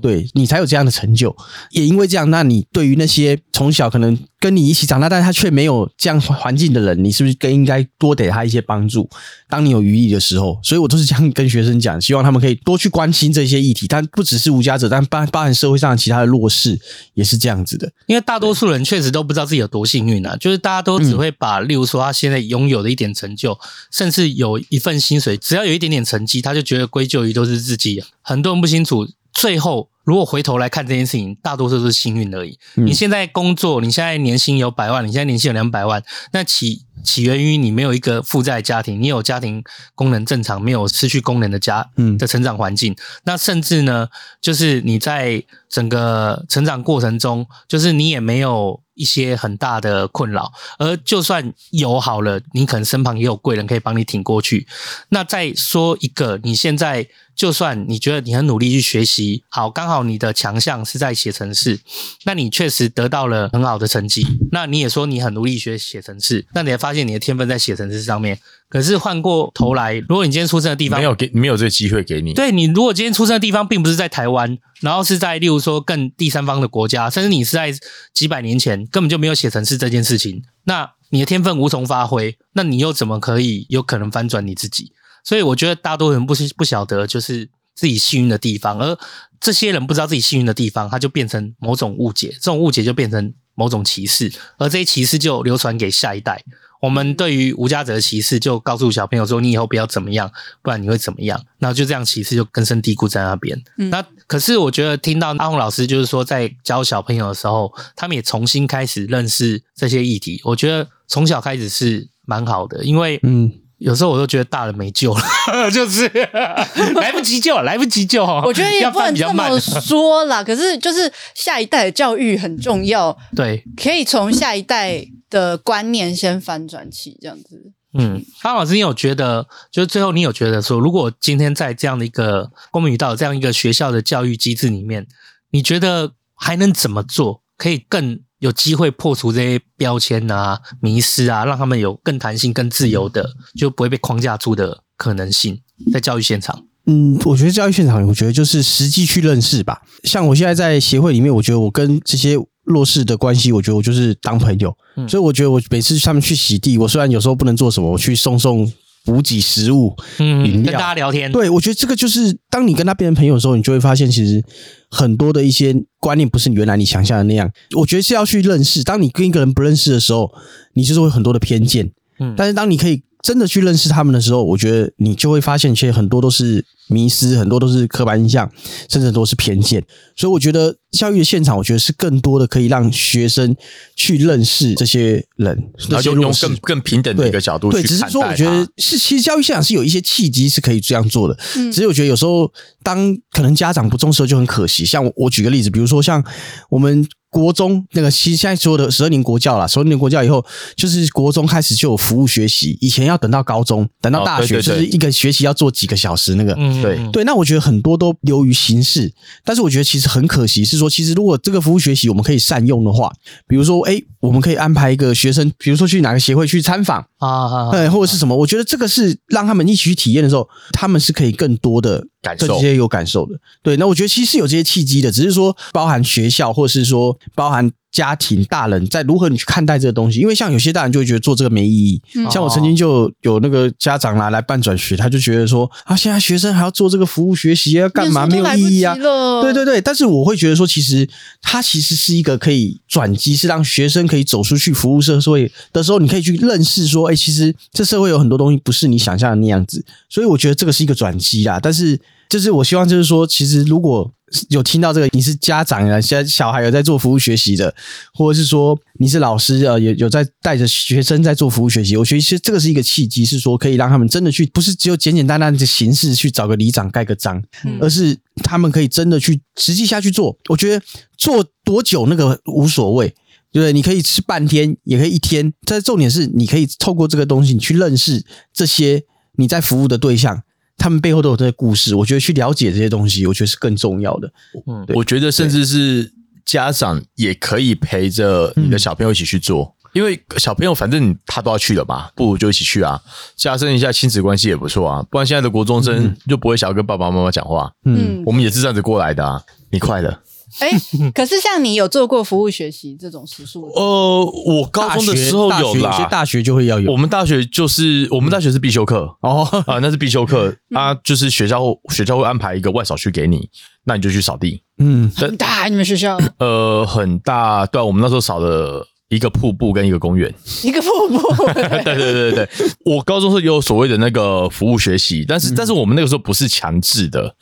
[0.01, 1.35] 对，你才有这样的成就，
[1.71, 9.09] 也因为这样，那你对于那些从小可能跟你一起长大，但是他却没有这样环境的人，你是不是更应该多给他一些帮助？
[9.49, 13.87] 当你有余力的时候，所以我都是这样跟学生讲，希望他们可以多去关心这些议题。
[13.87, 16.79] 但不只是无家者，但包包含社会上其他的弱势
[17.13, 17.91] 也是这样子的。
[18.07, 23.57] 因为大多数人确实都不知道自己有多幸运啊，就是大家都只会把，例如说他现在拥有的一点成就，
[23.91, 28.03] 甚至有一份薪水，只要有一点点成绩，他就觉得归咎于都是自己。
[28.21, 29.07] 很多人不清楚。
[29.35, 32.57] 最后，如果回头来看这件事情，大多数都是幸运而已。
[32.75, 39.61] 嗯、你现在工作，你现在年薪有百万，你现在年薪有两百万，那起起源于你没有一个负债家庭，你有家庭
[39.93, 41.85] 功能正常，没有失去功能的家
[42.17, 42.93] 的成长环境。
[42.93, 44.07] 嗯、那甚至呢，
[44.39, 54.65] 就是你在整个成长过程中，就是你也没有一些很大的困扰，而就算有好了，你可能身旁也有贵人可以帮你挺过去。
[55.09, 57.05] 那再说一个，你现在。
[57.35, 61.79] 就算你觉得你很努力去学习，好，刚好你的强项是在写程式，
[62.23, 64.25] 那你确实得到了很好的成绩。
[64.51, 68.39] 那你也说你很努力学写程式，那你也发现你的天分在写程式上面。
[68.67, 77.73] 可是换过头来，如果你今天出生的地方没有给没有这个机会给你，对，你如果今天出生的地方并不是在台湾，然后是在例如说更第三方的国家，甚至你是在
[78.13, 84.91] 几百年前根本就没有写程式这件事情，那你的天分无从发挥，那你又怎么可以有可能翻转你自己？
[85.25, 88.97] 所以我觉得大多人不是不晓得，就是自己幸运的地方，而
[89.41, 96.41] 这些人不知道自己幸运的地方，他就变成某种误解，这种误解就变成某种歧视，而这些歧视就流传给下一代。
[96.81, 103.59] 我们对于无家者的歧视，就告诉小朋友说：“你以后不要怎么样，不然你会怎么样。”然后就这样歧视就根深蒂固在那边。
[103.79, 110.39] 嗯、那可是我觉得听到阿红老师就是说，在教小朋友的时候，他们也重新开始认识这些议题。
[110.43, 113.51] 我觉得从小开始是蛮好的，因为嗯。
[113.85, 115.21] 有时候我都觉得大人没救了，
[115.69, 116.07] 就是
[116.99, 118.25] 来不及救，来不及救。
[118.25, 127.71] 我觉得也不能这么说啦，可是就是下一代的教育很重要，对，可以从下一代的观念先翻转起，这样子。
[127.93, 135.05] 嗯，阿鸿老师，你有觉得，就是最后你有觉得说，如果今天在这样的一个公民与道这样一个学校的教育机制里面，
[135.51, 138.19] 你觉得还能怎么做，可以更？
[138.45, 145.59] 有机会破除这些标签啊、迷失啊，让他们有更弹性、更自由的，就不会被框架住的可能性，
[145.91, 146.63] 在教育现场。
[146.85, 149.81] 嗯，我觉得教育现场，我觉得就是实际去认识吧。
[150.03, 154.71] 像我现在在协会里面，我觉得我跟这些弱势的关系，我觉得我就是当朋友。
[154.95, 158.71] 嗯，所以我觉得我每次他们去洗地，我虽然有时候不能做什么，我去送送
[159.05, 161.31] 补给食物，嗯，饮料，跟大家聊天。
[161.31, 164.43] 对，我觉得这个就是当你跟他变成朋友的时候，你就会发现，其实
[164.89, 167.49] 很多的一些观念不是你原来你想象的那样。
[167.77, 168.83] 我觉得是要去认识。
[168.83, 170.33] 当你跟一个人不认识的时候，
[170.73, 171.91] 你就是会很多的偏见。
[172.19, 173.03] 嗯，但是当你可以。
[173.25, 178.47] 真的去认识他们的时候，我觉得你就会发现，其实很多都是迷失，很多都是刻板印象，
[178.87, 179.83] 甚至都是偏见。
[180.15, 183.55] 所以，我觉得教育的现场，我觉得是更多的可以让学生
[183.95, 185.57] 去认识这些人，
[185.89, 187.87] 然后就用更更平等的一个角度去看待。
[187.87, 191.35] 对，只是说，我觉得是其实教育现场是有一些契机是可以这样做的。
[191.55, 192.53] 嗯，只是我觉得有时候
[192.83, 194.85] 当可能家长不重视的时候就很可惜。
[194.85, 196.23] 像我，我举个例子，比如说像
[196.69, 197.07] 我们。
[197.35, 200.45] 国中那个，其实现在所有的十二年国教啦，十二年国教以后，
[200.77, 202.77] 就是国中开始就有服务学习。
[202.79, 206.53] 以前要等到高中，等到大学，就是一个学习要做几个小时那个。
[206.57, 207.25] 嗯，对对。
[207.25, 209.11] 那我觉得很多都流于形式，
[209.43, 213.11] 但是我觉得其实很可惜，是说其实如果这个服务学习我们可以善用的话，
[213.49, 218.33] 比如说，哎，我们可以安排一个学生，比如说去哪个协会去参访啊，对，或者是什么？
[218.33, 222.05] 我觉得这个是让他们一起去体验的时候，他们是可以更多的。
[222.33, 230.19] 对这些有感受的，对，那我觉得其实是有这些契机的，只是说包含学校，或是说包含家庭、大人在如何你去看待这个东西。
[230.19, 238.27] 因为像有些大人就会觉得做这个没意义，嗯、像我曾经就有那个家长拿来办转学，他就觉得说啊，现在学生还要做这个服务学习要干嘛？
[238.27, 238.93] 没有意义啊！
[239.41, 241.07] 对对对，但是我会觉得说，其实
[241.41, 251.97] 它其实是一个可以转机，是让学生可以走出去服务社会的时候，你可以去认识说，哎，其实这社会有很多东西不是你想象的那样子，所以我觉得这个是一个转机啦，但是。
[252.35, 254.11] 就是我希望，就是说，其实如果
[254.49, 257.73] 有听到这个，你是家长啊，现在小孩有在做服务学习的，
[258.13, 270.37] 或者是说你是老师啊，有有在带着学生在做服务学习，我觉得其实这个是一个契机，是说可以让他们真的去，不是只有简简单单的形式去找个里长盖个章，嗯、而是他们可以真的去实际下去做。
[270.49, 270.85] 我觉得
[271.17, 273.07] 做多久那个无所谓，
[273.53, 273.71] 对不对？
[273.71, 279.03] 你可以吃半天，也可以一天，但重点是你可以透过这个东西，你去认识这些
[279.37, 280.43] 你在服务的对象。
[280.77, 284.31] 他们背后都有这些故事，我觉得去了解这些东西，我觉得是更重要的。
[284.67, 286.11] 嗯，我觉得甚至是
[286.45, 293.01] 家长也可以陪着你的小朋友一起去做，嗯、因为小朋友反正他都要去了嘛，不如就一起去啊，
[293.35, 295.05] 加深一下亲子关系也不错啊。
[295.09, 297.71] 不然现在的国中生就不会想要跟爸爸妈妈讲话。
[297.85, 299.41] 嗯，我们也是这样子过来的啊。
[299.71, 300.19] 你快乐。
[300.59, 300.69] 哎，
[301.13, 303.67] 可是像你有做过服务学习这种时数？
[303.75, 306.91] 呃，我高中的时候有啦，有些大学就会要有。
[306.91, 313.49] 我们大学就是我们大学是必修课哦啊，那是必修课啊，就是学校学校会安排一个外扫区给你，
[313.85, 314.61] 那你就去扫地。
[314.77, 316.17] 嗯，很大你们学校？
[316.39, 320.33] 呃，很大，对，我们那时候扫了一个瀑布跟一个公园，
[320.63, 321.45] 一个瀑布。
[321.53, 322.49] 对对对对对，
[322.85, 327.35] 我高中是有所谓的那个服务学习，但是但是我们那个时候不是强制的。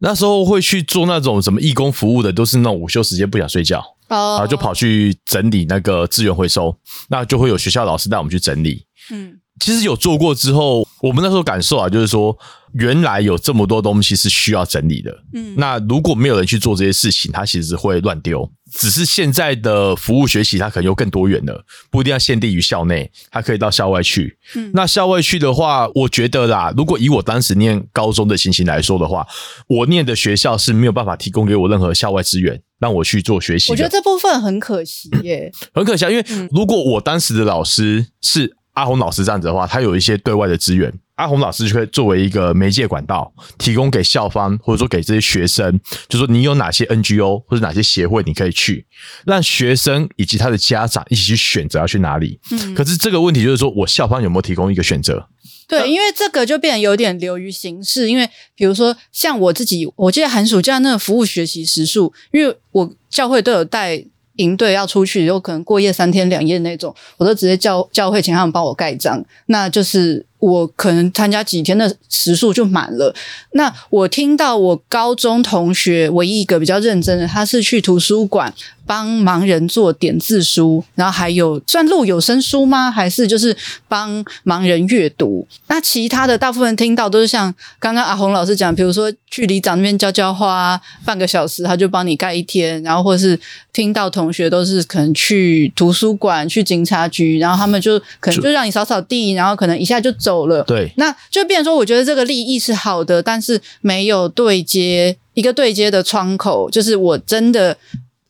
[0.00, 6.76] 那时候会去做那种什么义工服务的，都是那种午休时间不想睡觉，然后就跑去整理那个资源回收，
[7.08, 8.86] 那就会有学校老师带我们去整理。
[9.10, 12.36] 嗯，其实有做过之后，我们那时候感受啊，就是说
[12.72, 15.16] 原来有这么多东西是需要整理的。
[15.34, 18.50] 嗯，那如果没有人去做这些事情，它其实会乱丢。
[18.70, 24.36] 只是现在的服务学习，它可能又更多元了，不一定要限定于校内，它可以到校外去。
[24.56, 29.26] 嗯，那校外去的话，我觉得啦，如果以我当时念高中的情形来说的话，
[29.68, 33.72] 我念的学校是没有办法提供给我任何校外资源让我去做学习。
[33.72, 40.92] 我觉得这部分很可惜耶， 很可惜啊，因为如果我当时的老师是阿红老师这样子的话，他有一些对外的资源。
[41.16, 48.86] 阿红老师就会作为一个媒介管道，提供给校方或者说给这些学生，就说你有哪些 NGO 或者哪些协会你可以去，
[49.26, 52.38] 让学生以及他的家长一起去选择要去哪里。
[52.52, 55.26] 嗯，可是这个问题就是说我校方有没有提供一个选择？
[55.66, 58.08] 对，因为这个就变得有点流于形式。
[58.08, 64.04] 因为比如说像我自己，我记得寒暑假那个服务学习时数，因为我教会都有带。
[64.38, 73.14] 营队要出去，有可能过夜三天两夜那种，我都直接叫教会请他们帮我盖章，那就是我可能参加几天的时数就满了。
[73.52, 78.52] 那我听到我高中同学唯一一个比较认真的，他是去图书馆。
[78.88, 82.90] 帮盲人做点字书，然后还有算录有声书吗？
[82.90, 83.54] 还是就是
[83.86, 85.46] 帮盲人阅读？
[85.66, 93.38] 那其他的大部分听到都是像刚刚阿红老师讲，比如说去里长那边浇浇花，半个小时他就帮你盖一天，然后或者是
[93.74, 100.62] 听到同学都是可能去图书馆、去警察局，然后他们就可能就让你扫扫地，然后可能一下就走了。
[100.62, 107.76] 对，那就变成说，我觉得这个利益是好的，但是没有对接一个对接的窗口，就是我真的。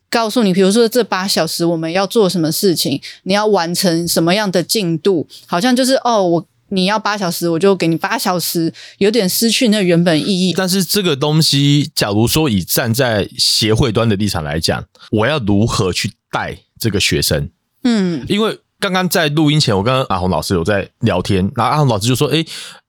[0.09, 10.53] 告诉你，比如说这八小时我们要做什么事情，你要完成什么样的进度，好像就是哦，我你要八小时，我就给你八小时，有点失去那原本意义。
[10.57, 17.49] 但是这个东西，假如说以站在协会端的立场来讲，我要如何去带这个学生？
[17.83, 18.59] 嗯，因为。
[18.81, 22.37] 刚刚在录音前，我跟阿红老师有在聊天，然后阿红老师就说：“诶，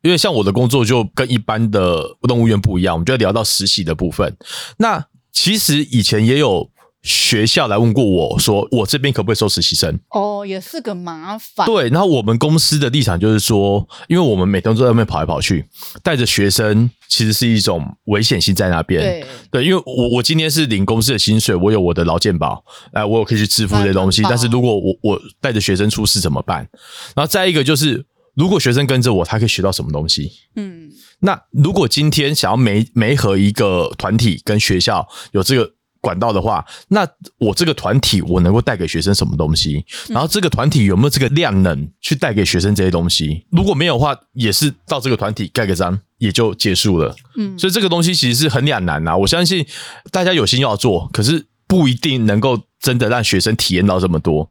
[0.02, 4.36] 因为像我的工作就跟一般的动物园不一样，我们就要聊到实习的部分。
[4.76, 6.70] 那其实以前也有。”
[7.03, 11.66] 学校来问过我说：“我这边可不可以收实习生？”哦，也是个麻烦。
[11.66, 15.66] 对，然后我们公司的立场就是说，因为我们每天都在外面跑来跑去，
[16.03, 19.01] 带着学生其实是一种危险性在那边。
[19.01, 24.22] 对，对，因为我我今天是领公司的薪水，我有我的劳健保，哎，我有可以去支付这些东西。
[24.24, 26.68] 但是如果我我带着学生出事怎么办？
[27.14, 30.30] 然后再一个就是，如果学生跟着我，他可以学到什么东西？
[30.57, 30.90] 嗯，
[31.20, 35.72] 那如果今天想要媒媒合一个团体跟学校有这个。
[36.01, 37.07] 管道的话，那
[37.38, 39.84] 我这个团体我能够带给学生什么东西？
[40.09, 43.44] 然后这个团体有没有这个量能去带给学生这些东西？
[43.51, 47.14] 如果没有的话，也是到这个团体盖个章也就结束了。
[47.36, 49.16] 嗯，所以这个东西其实是很两难呐。
[49.16, 49.66] 我相信
[50.11, 54.51] 大家有心要做，可是不一定能够真的让学生体验到这么多。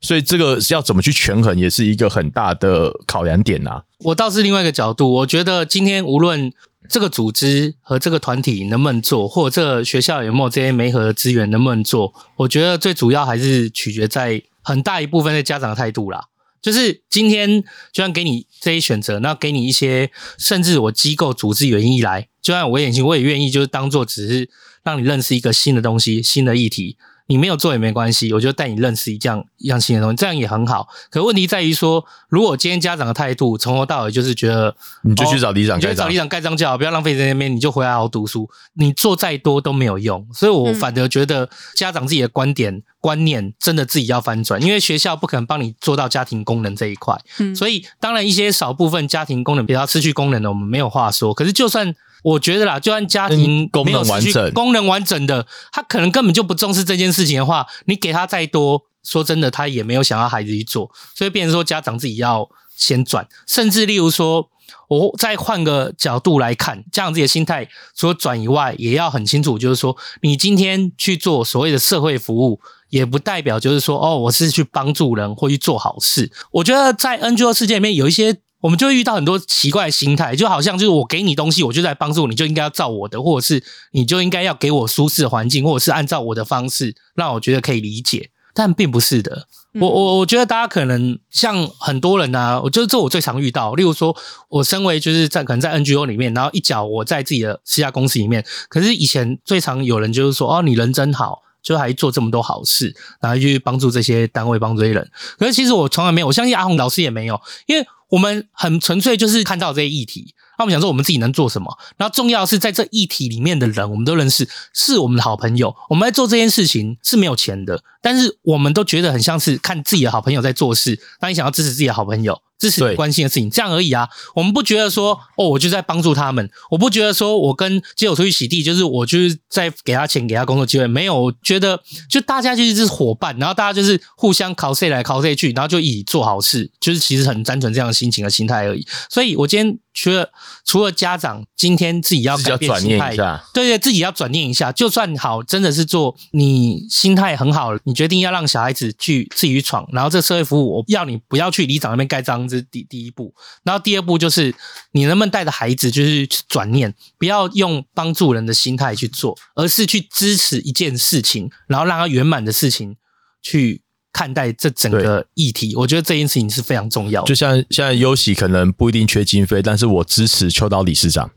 [0.00, 3.82] 所以这个要怎么去权衡，也是一个很大的考量点呐。
[4.00, 6.52] 我倒是另外一个角度，我觉得今天无论。
[6.88, 12.12] 这个组织和这个团体能不能做，或者这个学校有没有这些媒合的资源能不能做？
[12.36, 16.24] 我觉得最主要还是取决在很大一部分的家长的态度啦。
[16.60, 17.62] 就是今天
[17.92, 24.50] 就算给你这些选择，那给你一些，甚至我机构组织原因来，就算我眼睛我也愿意，就是当做只是
[24.82, 26.96] 让你认识一个新的东西、新的议题。
[27.28, 30.88] 你没有做也没关系，我就带你认识一样一样新的东西，这样也很好。
[31.10, 38.48] 可问题在于说，如果今天家长的态度从头到尾就是觉得，你就去找里长，你就找里长盖章就好，不要浪费在那边，你就回来好好读书。
[38.74, 47.14] 你做再多都没有用，所以我反而觉得家长自己的观点观念真的自己要翻转，因为学校不可能帮你做到家庭功能这一块。
[47.40, 51.34] 嗯，所以当然一些少部分家庭功能比较失去功能的，我们没有话说。
[51.34, 51.94] 可是就算。
[52.24, 64.48] 我觉得啦，就算家庭没有失去功能完整的，他可能根本就不重视这件事情的话，你给他再多，说真的，他也没有想要孩子去做，所以变成说家长自己要先转，甚至例如说，
[64.88, 72.60] 我再换个角度来看，家长自己的心态除了转以外，也要很清楚，就是说，你今天去做所谓的社会服务，
[72.90, 76.32] 也不代表就是说，哦，我是去帮助人或去做好事。
[76.50, 78.38] 我觉得在 NGO 世界里面有一些。
[78.60, 89.46] 我们就会遇到很多奇怪的心态，就好像就是我给你东西，我就在帮助你，就应该要照我的，或者是你就应该要给我舒适的环境，或者是按照我的方式让我觉得可以理解，但并不是的。
[89.80, 94.16] 我我我觉得大家可能像很多人啊，我就是这我最常遇到，例如说
[94.48, 101.42] 我身为就是在可能在 NGO 里面，然后一脚我在自己的私家公司里面，可是以前最常有人就是说哦，你人真好。
[101.60, 105.10] 就还做这么多好事，然后去帮助这些单位，帮助这些人。
[105.36, 111.78] 可是其实我从来没有，我相信阿红老师也没有，因为我们很纯粹就是看到这些议题，那我们想说我们自己能做什么。
[111.96, 115.74] 然后重要的是在这议题里面的人，我们都认识，是我们的好朋友。
[115.90, 120.98] 我们在做这件事情是没有钱的，但是我们都觉得很像是看自己的好朋友在做事。
[121.20, 122.40] 那你想要支持自己的好朋友。
[122.58, 124.08] 支持你关心的事情，这样而已啊。
[124.34, 126.50] 我们不觉得说，哦，我就在帮助他们。
[126.70, 130.86] 我不觉得说我跟街友出去洗地，就是我就是在给他钱，给他工作机会。
[130.86, 131.80] 没有，我觉得
[132.10, 138.86] 就大家就是伙伴，然后大家就是互相靠谁来靠谁去，然后就以做好事，就是其实很单纯这样的心情和心态而已。
[139.08, 139.78] 所以我今天。
[140.00, 140.30] 除了
[140.64, 143.16] 除了家长今天自己要改变心态，
[143.52, 144.70] 对对，自己要转念一下。
[144.70, 153.34] 就算好，真的是做你心态很好，你决定要让小孩子去自己去闯，然后这社会服务，我要你不要去里长那边盖章，这是第第一步。
[153.62, 154.54] 然后第二步就是
[154.92, 162.96] 你能不能带着孩子就是转念，不要用帮助人的心态去做，而是去支持一件事情，然后让他圆满的事情
[163.42, 163.82] 去。
[164.10, 167.28] 看待这整个议题，我觉得这件事情是非常重要的。
[167.28, 171.30] 就像现在优喜可能不一定缺经费，但是我支持秋刀理事长，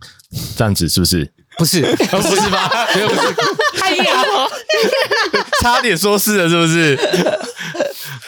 [0.56, 1.32] 这样子是不是？
[1.60, 2.88] 不是， 不是吧？
[2.96, 3.36] 没有，不是。
[3.84, 4.24] 哎呀，
[5.62, 6.98] 差点说是了，是不是？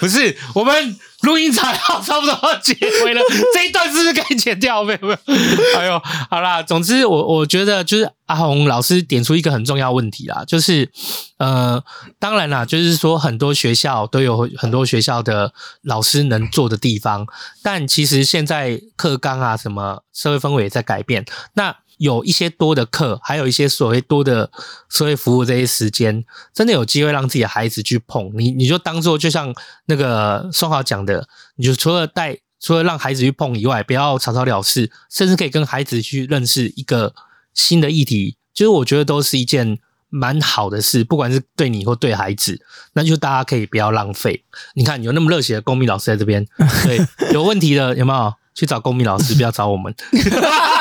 [0.01, 0.95] 不是，我们。
[1.23, 3.21] 录音材料差不多要结尾了，
[3.53, 4.83] 这一段是不是可以剪掉？
[4.83, 5.17] 没有没有。
[5.77, 10.91] 哎呦，好啦，总之我我觉得就是阿红老师点出一个很重要问题啦，就是
[11.37, 11.83] 呃，
[12.19, 17.25] 当然啦，就是说很多学校都有很多学校的老师能做的地方，
[17.61, 21.75] 但其实现在课纲啊，什么社会氛围也在改变，那。
[21.97, 24.49] 有一些多的课，还有一些所谓多的
[24.89, 26.23] 社会服务这些时间，
[26.53, 29.53] 真的有机会让自己的孩子去碰你，你就当做就像
[29.85, 37.13] 那个宋浩讲的，你就除了带，除了让孩子去碰以外，不要草草了事，甚至可以跟孩子去认识一个
[37.53, 39.79] 新的议题，就是我觉得都是一件
[40.09, 42.59] 蛮好的事，不管是对你或对孩子，
[42.93, 44.43] 那就大家可以不要浪费。
[44.75, 46.45] 你看有那么热血的公民老师在这边，
[46.83, 46.99] 对，
[47.33, 49.93] 有问题的有没有去找公民老师，不要找我们。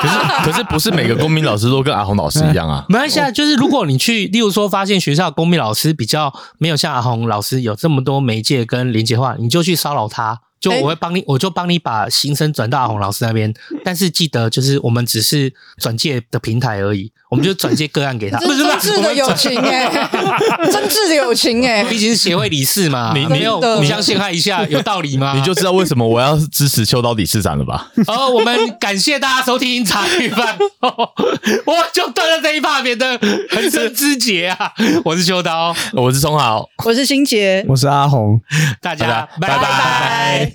[0.00, 2.84] 可是 可是不是每个公民老师都跟阿红老师一样啊？
[2.90, 10.40] 没关系啊，就是如果你去，例如说发现学校公民老师比较没有像阿红老师有这么多媒介跟连接话，你就去骚扰他。
[10.60, 13.52] 就我会帮你，我就帮你把新生转到阿红老师那边，
[13.82, 18.38] 但是记得就是我们只是转介的平台而已，我们就转介个案给他。
[18.40, 19.88] 不是真挚的友情哎，
[20.70, 25.32] 真挚的友情哎，毕竟是协会理事嘛，你没有互相陷害一下，有道理吗？
[25.34, 27.90] 你就知道为什么我要支持秋刀理事长了吧？
[28.06, 33.18] 好， 我们感谢大家收听茶余饭，我就断了这一趴，免得
[33.50, 34.72] 横生枝节啊！
[35.06, 38.38] 我是秋刀，我是松豪，我是新杰，我是阿红，
[38.82, 40.49] 大家拜拜。